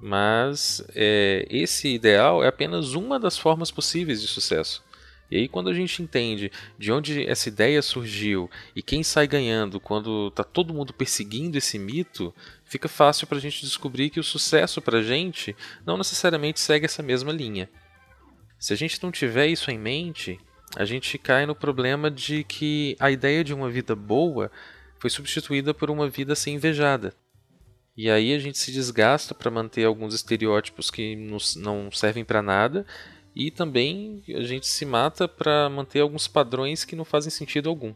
Mas 0.00 0.84
é, 0.94 1.46
esse 1.50 1.88
ideal 1.88 2.44
é 2.44 2.48
apenas 2.48 2.94
uma 2.94 3.18
das 3.18 3.38
formas 3.38 3.70
possíveis 3.70 4.20
de 4.20 4.28
sucesso. 4.28 4.84
E 5.30 5.36
aí, 5.36 5.48
quando 5.48 5.68
a 5.68 5.74
gente 5.74 6.02
entende 6.02 6.52
de 6.78 6.92
onde 6.92 7.26
essa 7.26 7.48
ideia 7.48 7.82
surgiu 7.82 8.48
e 8.76 8.82
quem 8.82 9.02
sai 9.02 9.26
ganhando 9.26 9.80
quando 9.80 10.28
está 10.28 10.44
todo 10.44 10.72
mundo 10.72 10.92
perseguindo 10.92 11.58
esse 11.58 11.78
mito, 11.78 12.32
fica 12.64 12.88
fácil 12.88 13.26
para 13.26 13.38
a 13.38 13.40
gente 13.40 13.64
descobrir 13.64 14.10
que 14.10 14.20
o 14.20 14.24
sucesso 14.24 14.80
para 14.80 14.98
a 14.98 15.02
gente 15.02 15.56
não 15.84 15.98
necessariamente 15.98 16.60
segue 16.60 16.84
essa 16.84 17.02
mesma 17.02 17.32
linha. 17.32 17.68
Se 18.58 18.72
a 18.72 18.76
gente 18.76 19.02
não 19.02 19.10
tiver 19.10 19.48
isso 19.48 19.70
em 19.70 19.78
mente, 19.78 20.38
a 20.76 20.84
gente 20.84 21.18
cai 21.18 21.44
no 21.44 21.56
problema 21.56 22.08
de 22.10 22.44
que 22.44 22.96
a 23.00 23.10
ideia 23.10 23.42
de 23.42 23.52
uma 23.52 23.68
vida 23.68 23.96
boa 23.96 24.50
foi 24.98 25.10
substituída 25.10 25.74
por 25.74 25.90
uma 25.90 26.08
vida 26.08 26.34
sem 26.34 26.54
invejada. 26.54 27.12
E 27.96 28.10
aí 28.10 28.34
a 28.34 28.38
gente 28.38 28.58
se 28.58 28.70
desgasta 28.70 29.34
para 29.34 29.50
manter 29.50 29.84
alguns 29.84 30.14
estereótipos 30.14 30.90
que 30.90 31.16
nos, 31.16 31.56
não 31.56 31.90
servem 31.90 32.24
para 32.24 32.42
nada 32.42 32.84
e 33.34 33.50
também 33.50 34.22
a 34.28 34.42
gente 34.42 34.66
se 34.66 34.84
mata 34.84 35.26
para 35.26 35.68
manter 35.68 36.00
alguns 36.00 36.26
padrões 36.28 36.84
que 36.84 36.96
não 36.96 37.04
fazem 37.04 37.30
sentido 37.30 37.68
algum. 37.68 37.94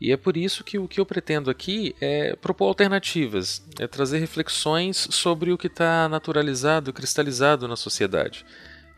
E 0.00 0.12
é 0.12 0.16
por 0.16 0.36
isso 0.36 0.64
que 0.64 0.78
o 0.78 0.88
que 0.88 1.00
eu 1.00 1.06
pretendo 1.06 1.50
aqui 1.50 1.94
é 2.00 2.36
propor 2.36 2.66
alternativas, 2.66 3.64
é 3.78 3.86
trazer 3.86 4.18
reflexões 4.18 5.08
sobre 5.10 5.52
o 5.52 5.58
que 5.58 5.68
está 5.68 6.08
naturalizado, 6.08 6.92
cristalizado 6.92 7.66
na 7.68 7.76
sociedade. 7.76 8.44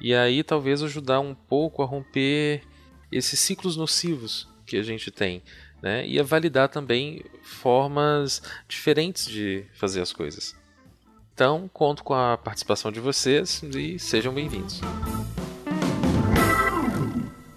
e 0.01 0.15
aí 0.15 0.43
talvez 0.43 0.83
ajudar 0.83 1.21
um 1.21 1.35
pouco 1.35 1.83
a 1.83 1.87
romper 1.87 2.63
esses 3.11 3.41
ciclos 3.41 3.77
nocivos 3.77 4.47
que 4.67 4.77
a 4.77 4.83
gente 4.83 5.11
tem. 5.11 5.43
Né? 5.87 6.05
E 6.05 6.19
a 6.19 6.25
validar 6.25 6.69
também 6.69 7.23
formas 7.45 8.43
diferentes 8.67 9.25
de 9.25 9.65
fazer 9.73 10.01
as 10.01 10.13
coisas. 10.13 10.53
Então, 11.33 11.71
conto 11.73 12.03
com 12.03 12.13
a 12.13 12.37
participação 12.37 12.91
de 12.91 12.99
vocês 12.99 13.63
e 13.63 13.97
sejam 13.97 14.35
bem-vindos. 14.35 14.81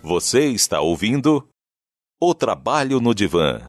Você 0.04 0.46
está 0.46 0.80
ouvindo 0.80 1.50
O 2.22 2.36
Trabalho 2.36 3.02
no 3.02 3.16
Divã. 3.16 3.66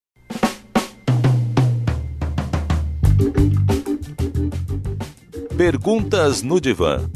Perguntas 5.56 6.42
no 6.42 6.60
Divã. 6.60 7.08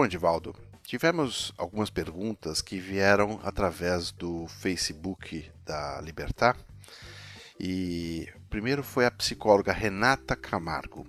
Bom, 0.00 0.06
Edivaldo, 0.06 0.56
tivemos 0.82 1.52
algumas 1.58 1.90
perguntas 1.90 2.62
que 2.62 2.80
vieram 2.80 3.38
através 3.42 4.10
do 4.10 4.46
Facebook 4.46 5.44
da 5.62 6.00
Libertar. 6.00 6.56
E 7.60 8.26
primeiro 8.48 8.82
foi 8.82 9.04
a 9.04 9.10
psicóloga 9.10 9.74
Renata 9.74 10.34
Camargo. 10.34 11.06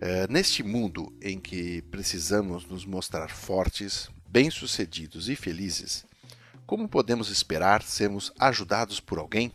É, 0.00 0.26
neste 0.28 0.62
mundo 0.62 1.12
em 1.20 1.38
que 1.38 1.82
precisamos 1.90 2.64
nos 2.64 2.86
mostrar 2.86 3.28
fortes, 3.28 4.08
bem-sucedidos 4.26 5.28
e 5.28 5.36
felizes, 5.36 6.06
como 6.64 6.88
podemos 6.88 7.28
esperar 7.28 7.82
sermos 7.82 8.32
ajudados 8.38 8.98
por 8.98 9.18
alguém? 9.18 9.52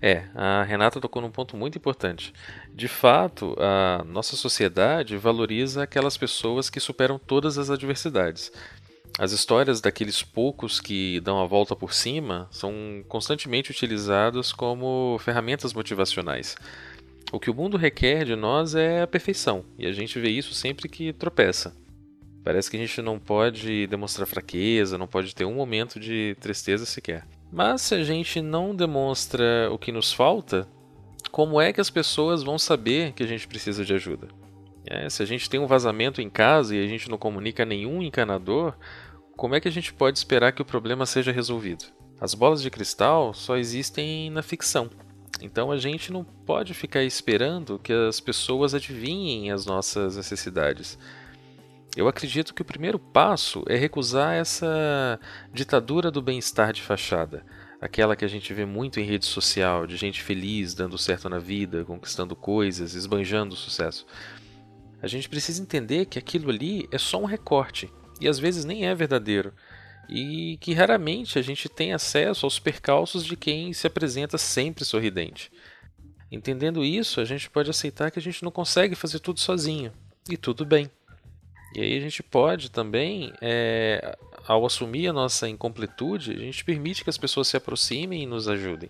É, 0.00 0.24
a 0.34 0.62
Renata 0.62 1.00
tocou 1.00 1.22
num 1.22 1.30
ponto 1.30 1.56
muito 1.56 1.78
importante. 1.78 2.32
De 2.74 2.88
fato, 2.88 3.56
a 3.58 4.04
nossa 4.04 4.36
sociedade 4.36 5.16
valoriza 5.16 5.82
aquelas 5.82 6.16
pessoas 6.16 6.68
que 6.68 6.80
superam 6.80 7.18
todas 7.18 7.58
as 7.58 7.70
adversidades. 7.70 8.52
As 9.18 9.32
histórias 9.32 9.80
daqueles 9.80 10.22
poucos 10.22 10.78
que 10.78 11.20
dão 11.20 11.40
a 11.40 11.46
volta 11.46 11.74
por 11.74 11.94
cima 11.94 12.46
são 12.50 13.02
constantemente 13.08 13.70
utilizadas 13.70 14.52
como 14.52 15.18
ferramentas 15.20 15.72
motivacionais. 15.72 16.54
O 17.32 17.40
que 17.40 17.50
o 17.50 17.54
mundo 17.54 17.78
requer 17.78 18.24
de 18.24 18.36
nós 18.36 18.74
é 18.74 19.02
a 19.02 19.06
perfeição, 19.06 19.64
e 19.78 19.86
a 19.86 19.92
gente 19.92 20.20
vê 20.20 20.28
isso 20.28 20.52
sempre 20.52 20.88
que 20.88 21.12
tropeça. 21.14 21.74
Parece 22.44 22.70
que 22.70 22.76
a 22.76 22.80
gente 22.80 23.02
não 23.02 23.18
pode 23.18 23.86
demonstrar 23.88 24.26
fraqueza, 24.26 24.98
não 24.98 25.08
pode 25.08 25.34
ter 25.34 25.44
um 25.44 25.54
momento 25.54 25.98
de 25.98 26.36
tristeza 26.38 26.86
sequer. 26.86 27.26
Mas 27.50 27.82
se 27.82 27.94
a 27.94 28.02
gente 28.02 28.40
não 28.40 28.74
demonstra 28.74 29.68
o 29.70 29.78
que 29.78 29.92
nos 29.92 30.12
falta, 30.12 30.68
como 31.30 31.60
é 31.60 31.72
que 31.72 31.80
as 31.80 31.90
pessoas 31.90 32.42
vão 32.42 32.58
saber 32.58 33.12
que 33.12 33.22
a 33.22 33.26
gente 33.26 33.46
precisa 33.46 33.84
de 33.84 33.94
ajuda? 33.94 34.28
É, 34.86 35.08
se 35.10 35.22
a 35.22 35.26
gente 35.26 35.50
tem 35.50 35.58
um 35.58 35.66
vazamento 35.66 36.20
em 36.20 36.30
casa 36.30 36.74
e 36.74 36.84
a 36.84 36.86
gente 36.86 37.10
não 37.10 37.18
comunica 37.18 37.64
nenhum 37.64 38.02
encanador, 38.02 38.74
como 39.36 39.54
é 39.54 39.60
que 39.60 39.68
a 39.68 39.72
gente 39.72 39.92
pode 39.92 40.16
esperar 40.16 40.52
que 40.52 40.62
o 40.62 40.64
problema 40.64 41.04
seja 41.04 41.32
resolvido? 41.32 41.84
As 42.20 42.34
bolas 42.34 42.62
de 42.62 42.70
cristal 42.70 43.34
só 43.34 43.56
existem 43.56 44.30
na 44.30 44.42
ficção. 44.42 44.88
Então 45.42 45.70
a 45.70 45.76
gente 45.76 46.10
não 46.10 46.24
pode 46.24 46.72
ficar 46.72 47.02
esperando 47.02 47.78
que 47.78 47.92
as 47.92 48.20
pessoas 48.20 48.74
adivinhem 48.74 49.50
as 49.50 49.66
nossas 49.66 50.16
necessidades. 50.16 50.98
Eu 51.96 52.08
acredito 52.08 52.52
que 52.52 52.60
o 52.60 52.64
primeiro 52.64 52.98
passo 52.98 53.64
é 53.66 53.74
recusar 53.74 54.34
essa 54.34 55.18
ditadura 55.50 56.10
do 56.10 56.20
bem-estar 56.20 56.70
de 56.70 56.82
fachada, 56.82 57.42
aquela 57.80 58.14
que 58.14 58.24
a 58.24 58.28
gente 58.28 58.52
vê 58.52 58.66
muito 58.66 59.00
em 59.00 59.04
rede 59.04 59.24
social, 59.24 59.86
de 59.86 59.96
gente 59.96 60.22
feliz, 60.22 60.74
dando 60.74 60.98
certo 60.98 61.26
na 61.30 61.38
vida, 61.38 61.86
conquistando 61.86 62.36
coisas, 62.36 62.92
esbanjando 62.92 63.56
sucesso. 63.56 64.06
A 65.00 65.06
gente 65.06 65.26
precisa 65.26 65.62
entender 65.62 66.04
que 66.04 66.18
aquilo 66.18 66.50
ali 66.50 66.86
é 66.92 66.98
só 66.98 67.18
um 67.18 67.24
recorte 67.24 67.90
e 68.20 68.28
às 68.28 68.38
vezes 68.38 68.66
nem 68.66 68.86
é 68.86 68.94
verdadeiro. 68.94 69.54
E 70.06 70.58
que 70.60 70.74
raramente 70.74 71.38
a 71.38 71.42
gente 71.42 71.66
tem 71.66 71.94
acesso 71.94 72.44
aos 72.44 72.58
percalços 72.58 73.24
de 73.24 73.36
quem 73.36 73.72
se 73.72 73.86
apresenta 73.86 74.36
sempre 74.36 74.84
sorridente. 74.84 75.50
Entendendo 76.30 76.84
isso, 76.84 77.22
a 77.22 77.24
gente 77.24 77.48
pode 77.48 77.70
aceitar 77.70 78.10
que 78.10 78.18
a 78.18 78.22
gente 78.22 78.42
não 78.42 78.50
consegue 78.50 78.94
fazer 78.94 79.18
tudo 79.18 79.40
sozinho. 79.40 79.92
E 80.28 80.36
tudo 80.36 80.64
bem. 80.64 80.90
E 81.76 81.80
aí 81.82 81.98
a 81.98 82.00
gente 82.00 82.22
pode 82.22 82.70
também, 82.70 83.34
é, 83.38 84.16
ao 84.48 84.64
assumir 84.64 85.08
a 85.08 85.12
nossa 85.12 85.46
incompletude, 85.46 86.32
a 86.32 86.38
gente 86.38 86.64
permite 86.64 87.04
que 87.04 87.10
as 87.10 87.18
pessoas 87.18 87.48
se 87.48 87.56
aproximem 87.58 88.22
e 88.22 88.26
nos 88.26 88.48
ajudem. 88.48 88.88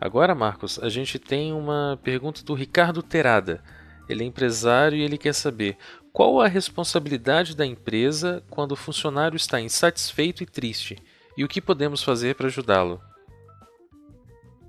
Agora, 0.00 0.34
Marcos, 0.34 0.78
a 0.78 0.88
gente 0.88 1.18
tem 1.18 1.52
uma 1.52 2.00
pergunta 2.02 2.42
do 2.42 2.54
Ricardo 2.54 3.02
Terada. 3.02 3.62
Ele 4.08 4.24
é 4.24 4.26
empresário 4.26 4.96
e 4.96 5.02
ele 5.02 5.18
quer 5.18 5.34
saber 5.34 5.76
qual 6.10 6.40
a 6.40 6.48
responsabilidade 6.48 7.54
da 7.54 7.66
empresa 7.66 8.42
quando 8.48 8.72
o 8.72 8.76
funcionário 8.76 9.36
está 9.36 9.60
insatisfeito 9.60 10.42
e 10.42 10.46
triste 10.46 10.96
e 11.36 11.44
o 11.44 11.48
que 11.48 11.60
podemos 11.60 12.02
fazer 12.02 12.34
para 12.34 12.46
ajudá-lo. 12.46 12.98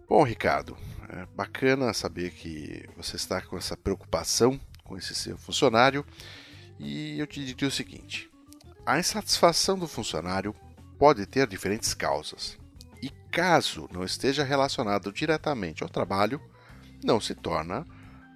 Bom, 0.05 0.21
Ricardo, 0.23 0.75
é 1.07 1.25
bacana 1.33 1.93
saber 1.93 2.31
que 2.31 2.83
você 2.97 3.15
está 3.15 3.39
com 3.39 3.57
essa 3.57 3.77
preocupação 3.77 4.59
com 4.85 4.97
esse 4.97 5.13
seu 5.13 5.37
funcionário. 5.37 6.05
E 6.79 7.19
eu 7.19 7.27
te 7.27 7.43
diria 7.43 7.67
o 7.67 7.71
seguinte: 7.71 8.29
a 8.85 8.97
insatisfação 8.97 9.77
do 9.77 9.87
funcionário 9.87 10.55
pode 10.97 11.25
ter 11.25 11.45
diferentes 11.47 11.93
causas. 11.93 12.57
E 13.01 13.09
caso 13.29 13.89
não 13.91 14.05
esteja 14.05 14.43
relacionado 14.43 15.11
diretamente 15.11 15.83
ao 15.83 15.89
trabalho, 15.89 16.41
não 17.03 17.19
se 17.19 17.35
torna 17.35 17.85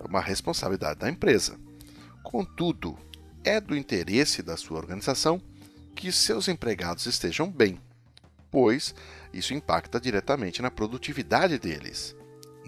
uma 0.01 0.19
responsabilidade 0.19 0.99
da 0.99 1.09
empresa. 1.09 1.57
Contudo, 2.21 2.97
é 3.43 3.61
do 3.61 3.75
interesse 3.75 4.43
da 4.43 4.57
sua 4.57 4.77
organização 4.77 5.41
que 5.95 6.11
seus 6.11 6.47
empregados 6.47 7.05
estejam 7.05 7.49
bem, 7.49 7.79
pois 8.51 8.93
isso 9.33 9.53
impacta 9.53 9.99
diretamente 9.99 10.61
na 10.61 10.71
produtividade 10.71 11.57
deles. 11.57 12.15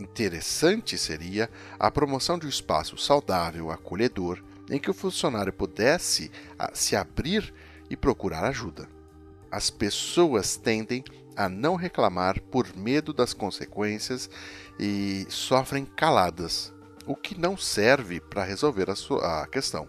Interessante 0.02 0.98
seria 0.98 1.48
a 1.78 1.92
promoção 1.92 2.40
de 2.40 2.48
um 2.48 2.50
espaço 2.50 2.98
saudável, 2.98 3.70
acolhedor, 3.70 4.44
em 4.68 4.80
que 4.80 4.90
o 4.90 4.96
funcionário 4.96 5.54
pudesse 5.54 6.32
ah, 6.58 6.72
se 6.74 6.96
abrir 6.96 7.54
e 7.88 7.96
procurar 7.96 8.44
ajuda. 8.46 8.90
As 9.52 9.70
pessoas 9.70 10.58
tendem 10.58 11.04
a 11.36 11.48
não 11.48 11.76
reclamar 11.76 12.42
por 12.42 12.76
medo 12.76 13.14
das 13.14 13.32
consequências 13.32 14.28
e 14.80 15.28
sofrem 15.30 15.86
caladas, 15.86 16.74
o 17.06 17.16
que 17.16 17.40
não 17.40 17.56
serve 17.56 18.20
para 18.20 18.44
resolver 18.44 18.90
a, 18.90 18.96
sua, 18.96 19.44
a 19.44 19.48
questão. 19.48 19.88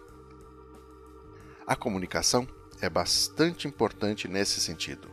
A 1.65 1.75
comunicação 1.75 2.47
é 2.79 2.89
bastante 2.89 3.67
importante 3.67 4.27
nesse 4.27 4.61
sentido. 4.61 5.09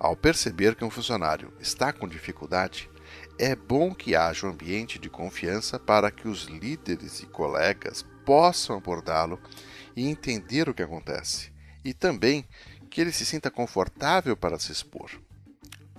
Ao 0.00 0.16
perceber 0.16 0.74
que 0.74 0.84
um 0.84 0.90
funcionário 0.90 1.52
está 1.60 1.92
com 1.92 2.08
dificuldade, 2.08 2.88
é 3.38 3.54
bom 3.56 3.94
que 3.94 4.14
haja 4.14 4.46
um 4.46 4.50
ambiente 4.50 4.98
de 4.98 5.08
confiança 5.08 5.78
para 5.78 6.10
que 6.10 6.28
os 6.28 6.44
líderes 6.44 7.20
e 7.20 7.26
colegas 7.26 8.04
possam 8.24 8.76
abordá-lo 8.76 9.40
e 9.96 10.08
entender 10.08 10.68
o 10.68 10.74
que 10.74 10.82
acontece, 10.82 11.52
e 11.84 11.92
também 11.92 12.46
que 12.90 13.00
ele 13.00 13.12
se 13.12 13.26
sinta 13.26 13.50
confortável 13.50 14.36
para 14.36 14.58
se 14.58 14.72
expor. 14.72 15.10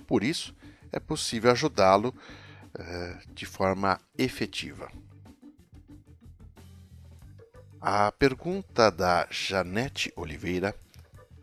Por 0.06 0.22
isso, 0.24 0.54
é 0.92 0.98
possível 0.98 1.50
ajudá-lo 1.50 2.08
uh, 2.08 3.34
de 3.34 3.44
forma 3.44 4.00
efetiva. 4.16 4.90
A 7.80 8.10
pergunta 8.10 8.90
da 8.90 9.28
Janete 9.30 10.12
Oliveira 10.16 10.74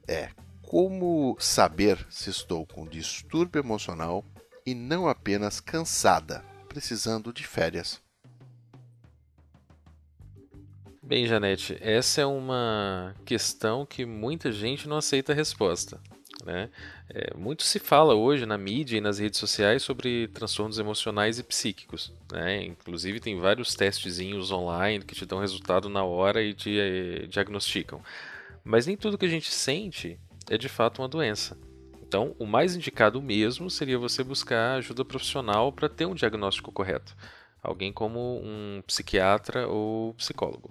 é: 0.08 0.30
como 0.62 1.38
saber 1.40 2.06
se 2.10 2.30
estou 2.30 2.66
com 2.66 2.88
distúrbio 2.88 3.60
emocional 3.60 4.26
e 4.66 4.74
não 4.74 5.08
apenas 5.08 5.60
cansada, 5.60 6.44
precisando 6.68 7.34
de 7.34 7.46
férias. 7.46 8.02
Bem, 11.02 11.28
Janete, 11.28 11.78
essa 11.82 12.22
é 12.22 12.26
uma 12.26 13.14
questão 13.26 13.86
que 13.86 14.06
muita 14.06 14.52
gente 14.52 14.88
não 14.88 14.98
aceita 14.98 15.34
a 15.34 15.36
resposta. 15.36 16.00
Né? 16.46 16.70
É, 17.10 17.36
muito 17.36 17.64
se 17.64 17.78
fala 17.78 18.16
hoje 18.16 18.46
na 18.46 18.58
mídia 18.58 18.98
e 18.98 19.02
nas 19.02 19.20
redes 19.20 19.40
sociais 19.40 19.84
sobre 19.84 20.28
transtornos 20.30 20.80
emocionais 20.80 21.40
e 21.40 21.44
psíquicos. 21.44 22.14
Né? 22.32 22.64
Inclusive, 22.64 23.20
tem 23.20 23.38
vários 23.38 23.76
testezinhos 23.76 24.52
online 24.52 25.04
que 25.04 25.16
te 25.16 25.26
dão 25.26 25.40
resultado 25.40 25.90
na 25.90 26.04
hora 26.04 26.42
e 26.42 26.54
te 26.54 26.80
eh, 26.80 27.28
diagnosticam. 27.28 28.02
Mas 28.64 28.86
nem 28.86 28.96
tudo 28.96 29.18
que 29.18 29.26
a 29.26 29.30
gente 29.30 29.52
sente 29.52 30.18
é 30.50 30.58
de 30.58 30.70
fato 30.70 31.02
uma 31.02 31.08
doença. 31.08 31.58
Então, 32.14 32.36
o 32.38 32.46
mais 32.46 32.76
indicado 32.76 33.20
mesmo 33.20 33.72
seria 33.72 33.98
você 33.98 34.24
buscar 34.24 34.76
ajuda 34.76 35.04
profissional 35.04 35.74
para 35.74 35.90
ter 35.90 36.06
um 36.06 36.14
diagnóstico 36.14 36.72
correto. 36.72 37.18
Alguém 37.60 37.92
como 37.92 38.40
um 38.40 38.84
psiquiatra 38.86 39.68
ou 39.68 40.14
psicólogo. 40.14 40.70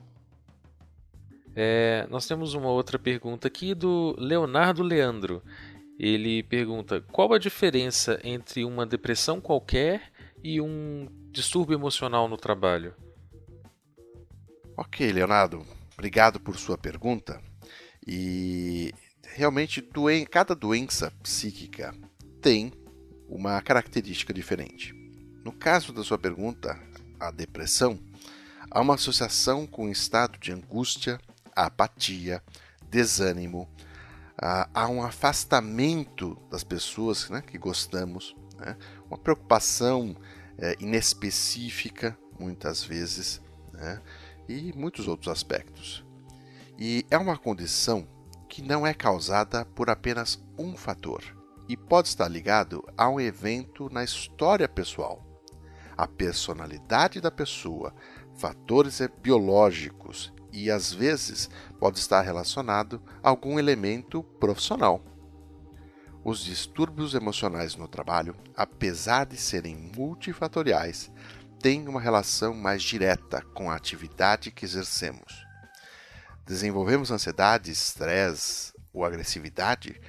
É, 1.57 2.07
nós 2.09 2.29
temos 2.29 2.55
uma 2.55 2.69
outra 2.69 2.97
pergunta 2.97 3.49
aqui 3.49 3.75
do 3.75 4.15
Leonardo 4.21 4.85
Leandro. 4.85 5.43
Ele 5.99 6.45
pergunta: 6.45 7.01
qual 7.11 7.33
a 7.33 7.39
diferença 7.39 8.21
entre 8.23 8.65
uma 8.65 8.87
depressão 8.87 9.41
qualquer 9.41 10.13
e 10.45 10.61
um 10.61 11.09
distúrbio 11.33 11.75
emocional 11.75 12.29
no 12.29 12.37
trabalho? 12.37 12.95
Ok, 14.77 15.11
Leonardo, 15.11 15.67
obrigado 15.95 16.39
por 16.39 16.57
sua 16.57 16.79
pergunta. 16.79 17.43
E 18.07 18.95
realmente, 19.35 19.81
doen 19.81 20.25
cada 20.25 20.55
doença 20.55 21.11
psíquica 21.23 21.95
tem 22.41 22.73
uma 23.29 23.61
característica 23.63 24.33
diferente. 24.33 24.95
No 25.45 25.53
caso 25.53 25.93
da 25.93 26.05
sua 26.05 26.19
pergunta, 26.19 26.79
a 27.19 27.31
depressão, 27.31 27.99
há 28.71 28.81
uma 28.81 28.95
associação 28.95 29.67
com 29.67 29.87
o 29.87 29.91
estado 29.91 30.39
de 30.39 30.53
angústia, 30.53 31.19
apatia, 31.55 32.43
desânimo, 32.89 33.69
há 34.37 34.89
um 34.89 35.03
afastamento 35.03 36.37
das 36.51 36.65
pessoas 36.65 37.29
né, 37.31 37.43
que 37.43 37.57
gostamos, 37.57 38.35
né, 38.59 38.77
uma 39.07 39.19
preocupação 39.19 40.17
é, 40.59 40.77
inespecífica, 40.81 42.17
muitas 42.39 42.83
vezes, 42.83 43.41
né, 43.73 44.01
e 44.49 44.73
muitos 44.75 45.07
outros 45.07 45.29
aspectos. 45.29 46.05
E 46.79 47.07
é 47.11 47.17
uma 47.17 47.39
condição 47.39 48.07
que 48.53 48.61
não 48.61 48.87
é 48.87 48.93
causada 48.93 49.65
por 49.65 49.89
apenas 49.89 50.39
um 50.59 50.77
fator 50.77 51.25
e 51.67 51.75
pode 51.75 52.09
estar 52.09 52.29
ligado 52.29 52.87
a 52.99 53.09
um 53.09 53.19
evento 53.19 53.89
na 53.91 54.05
história 54.05 54.69
pessoal. 54.69 55.25
A 55.97 56.07
personalidade 56.07 57.19
da 57.19 57.31
pessoa, 57.31 57.95
fatores 58.35 59.01
biológicos 59.23 60.35
e 60.53 60.71
às 60.71 60.93
vezes 60.93 61.49
pode 61.81 61.99
estar 61.99 62.21
relacionado 62.21 63.03
a 63.23 63.31
algum 63.31 63.59
elemento 63.59 64.23
profissional. 64.23 65.03
Os 66.23 66.45
distúrbios 66.45 67.15
emocionais 67.15 67.75
no 67.75 67.89
trabalho, 67.89 68.37
apesar 68.55 69.25
de 69.25 69.39
serem 69.39 69.91
multifatoriais, 69.97 71.11
têm 71.59 71.89
uma 71.89 72.03
relação 72.03 72.53
mais 72.53 72.83
direta 72.83 73.41
com 73.55 73.71
a 73.71 73.77
atividade 73.77 74.51
que 74.51 74.67
exercemos. 74.67 75.52
Desenvolvemos 76.45 77.11
ansiedade, 77.11 77.71
estresse 77.71 78.73
ou 78.93 79.05
agressividade 79.05 80.01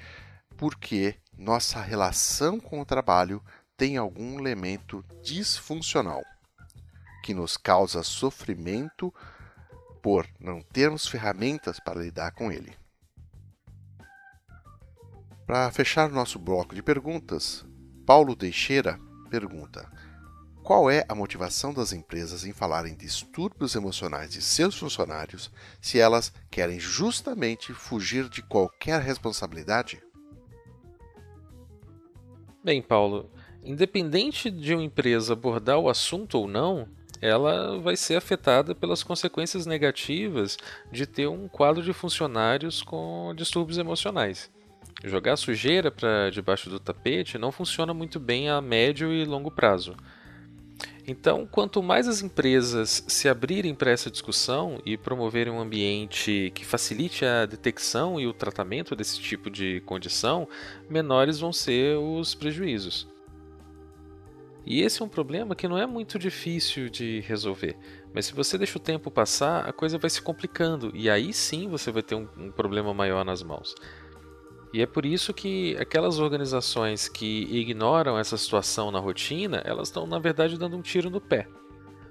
porque 0.58 1.15
nossa 1.38 1.82
relação 1.82 2.60
com 2.60 2.80
o 2.80 2.86
trabalho 2.86 3.43
tem 3.76 3.98
algum 3.98 4.39
elemento 4.39 5.04
disfuncional 5.22 6.24
que 7.24 7.34
nos 7.34 7.58
causa 7.58 8.04
sofrimento 8.04 9.13
por 10.02 10.28
não 10.39 10.62
termos 10.62 11.08
ferramentas 11.08 11.80
para 11.80 12.02
lidar 12.02 12.32
com 12.32 12.52
ele. 12.52 12.76
Para 15.46 15.72
fechar 15.72 16.10
nosso 16.10 16.38
bloco 16.39 16.76
de 16.76 16.84
perguntas, 16.84 17.65
Paulo 18.06 18.36
Teixeira 18.36 19.00
pergunta: 19.30 19.89
Qual 20.63 20.89
é 20.89 21.06
a 21.10 21.13
motivação 21.13 21.73
das 21.73 21.91
empresas 21.91 22.45
em 22.45 22.54
falar 22.54 22.86
em 22.86 22.95
distúrbios 22.95 23.76
emocionais 23.76 24.32
de 24.32 24.41
seus 24.41 24.78
funcionários 24.78 25.52
se 25.82 25.99
elas 25.99 26.32
querem 26.49 26.80
justamente 26.80 27.73
fugir 27.73 28.30
de 28.30 28.41
qualquer 28.41 29.02
responsabilidade? 29.02 30.02
Bem, 32.63 32.82
Paulo, 32.82 33.30
independente 33.62 34.49
de 34.49 34.73
uma 34.73 34.86
empresa 34.86 35.34
abordar 35.34 35.80
o 35.80 35.89
assunto 35.89 36.39
ou 36.39 36.47
não, 36.47 36.88
ela 37.21 37.78
vai 37.80 37.97
ser 37.97 38.15
afetada 38.15 38.73
pelas 38.73 39.04
consequências 39.04 39.65
negativas 39.65 40.58
de 40.89 41.06
ter 41.06 41.28
um 41.28 41.49
quadro 41.49 41.84
de 41.84 41.91
funcionários 41.91 42.82
com 42.82 43.34
distúrbios 43.36 43.78
emocionais. 43.78 44.49
Jogar 45.04 45.36
sujeira 45.36 45.91
para 45.91 46.30
debaixo 46.30 46.69
do 46.69 46.80
tapete 46.80 47.38
não 47.38 47.52
funciona 47.52 47.93
muito 47.93 48.17
bem 48.17 48.49
a 48.49 48.62
médio 48.62 49.12
e 49.12 49.26
longo 49.26 49.52
prazo. 49.52 49.97
Então, 51.06 51.46
quanto 51.46 51.84
mais 51.84 52.08
as 52.08 52.22
empresas 52.22 53.04
se 53.08 53.28
abrirem 53.28 53.76
para 53.76 53.92
essa 53.92 54.10
discussão 54.10 54.80
e 54.86 54.98
promoverem 54.98 55.52
um 55.52 55.60
ambiente 55.60 56.52
que 56.56 56.66
facilite 56.66 57.26
a 57.26 57.46
detecção 57.46 58.20
e 58.20 58.26
o 58.26 58.34
tratamento 58.34 58.96
desse 58.96 59.20
tipo 59.20 59.50
de 59.50 59.82
condição, 59.82 60.48
menores 60.89 61.39
vão 61.39 61.52
ser 61.52 61.98
os 61.98 62.34
prejuízos. 62.34 63.08
E 64.66 64.82
esse 64.82 65.02
é 65.02 65.06
um 65.06 65.10
problema 65.10 65.56
que 65.56 65.68
não 65.68 65.78
é 65.78 65.86
muito 65.86 66.18
difícil 66.18 66.89
de 66.89 67.20
resolver. 67.22 67.76
Mas 68.13 68.28
se 68.28 68.34
você 68.34 68.58
deixa 68.58 68.78
o 68.78 68.82
tempo 68.82 69.12
passar, 69.12 69.68
a 69.68 69.74
coisa 69.74 69.98
vai 69.98 70.10
se 70.10 70.22
complicando. 70.22 70.89
E 70.96 71.10
aí 71.10 71.34
sim 71.34 71.68
você 71.68 71.92
vai 71.92 72.02
ter 72.02 72.16
um, 72.16 72.30
um 72.38 72.50
problema 72.50 72.94
maior 72.94 73.26
nas 73.26 73.44
mãos. 73.44 73.76
E 74.74 74.82
é 74.82 74.88
por 74.88 75.06
isso 75.06 75.32
que 75.36 75.78
aquelas 75.80 76.18
organizações 76.18 77.08
que 77.08 77.44
ignoram 77.52 78.18
essa 78.18 78.36
situação 78.36 78.90
na 78.90 79.00
rotina, 79.00 79.62
elas 79.64 79.90
estão 79.90 80.08
na 80.08 80.18
verdade 80.18 80.58
dando 80.58 80.76
um 80.76 80.82
tiro 80.82 81.12
no 81.12 81.22
pé. 81.22 81.48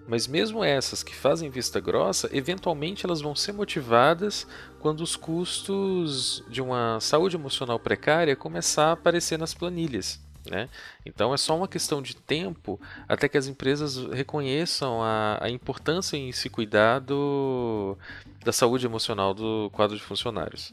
Mas 0.06 0.28
mesmo 0.28 0.62
essas 0.62 1.02
que 1.02 1.14
fazem 1.14 1.50
vista 1.50 1.80
grossa, 1.80 2.30
eventualmente 2.32 3.04
elas 3.04 3.20
vão 3.20 3.34
ser 3.34 3.52
motivadas 3.52 4.46
quando 4.78 5.00
os 5.00 5.16
custos 5.16 6.44
de 6.48 6.62
uma 6.62 7.00
saúde 7.00 7.34
emocional 7.34 7.80
precária 7.80 8.36
começar 8.36 8.86
a 8.86 8.92
aparecer 8.92 9.38
nas 9.38 9.54
planilhas. 9.54 10.20
Né? 10.48 10.68
Então 11.04 11.34
é 11.34 11.36
só 11.36 11.56
uma 11.56 11.68
questão 11.68 12.00
de 12.00 12.14
tempo 12.14 12.80
até 13.08 13.28
que 13.28 13.38
as 13.38 13.46
empresas 13.46 13.96
reconheçam 14.12 15.02
a, 15.02 15.38
a 15.40 15.50
importância 15.50 16.16
em 16.16 16.30
se 16.30 16.48
cuidar 16.48 17.00
do, 17.00 17.96
da 18.44 18.52
saúde 18.52 18.86
emocional 18.86 19.34
do 19.34 19.68
quadro 19.72 19.96
de 19.96 20.02
funcionários. 20.02 20.72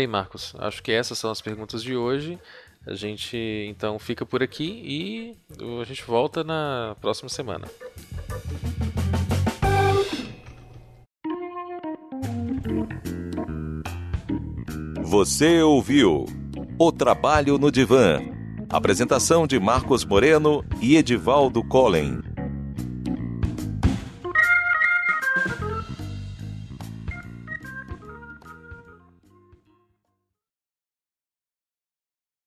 Bem, 0.00 0.06
Marcos, 0.06 0.54
acho 0.58 0.82
que 0.82 0.90
essas 0.90 1.18
são 1.18 1.30
as 1.30 1.42
perguntas 1.42 1.82
de 1.82 1.94
hoje. 1.94 2.38
A 2.86 2.94
gente 2.94 3.36
então 3.68 3.98
fica 3.98 4.24
por 4.24 4.42
aqui 4.42 4.64
e 4.82 5.36
a 5.78 5.84
gente 5.84 6.02
volta 6.04 6.42
na 6.42 6.96
próxima 7.02 7.28
semana. 7.28 7.68
Você 15.02 15.60
ouviu 15.60 16.24
o 16.78 16.90
Trabalho 16.90 17.58
no 17.58 17.70
Divã. 17.70 18.22
Apresentação 18.70 19.46
de 19.46 19.60
Marcos 19.60 20.02
Moreno 20.02 20.64
e 20.80 20.96
Edivaldo 20.96 21.62
Collen. 21.62 22.22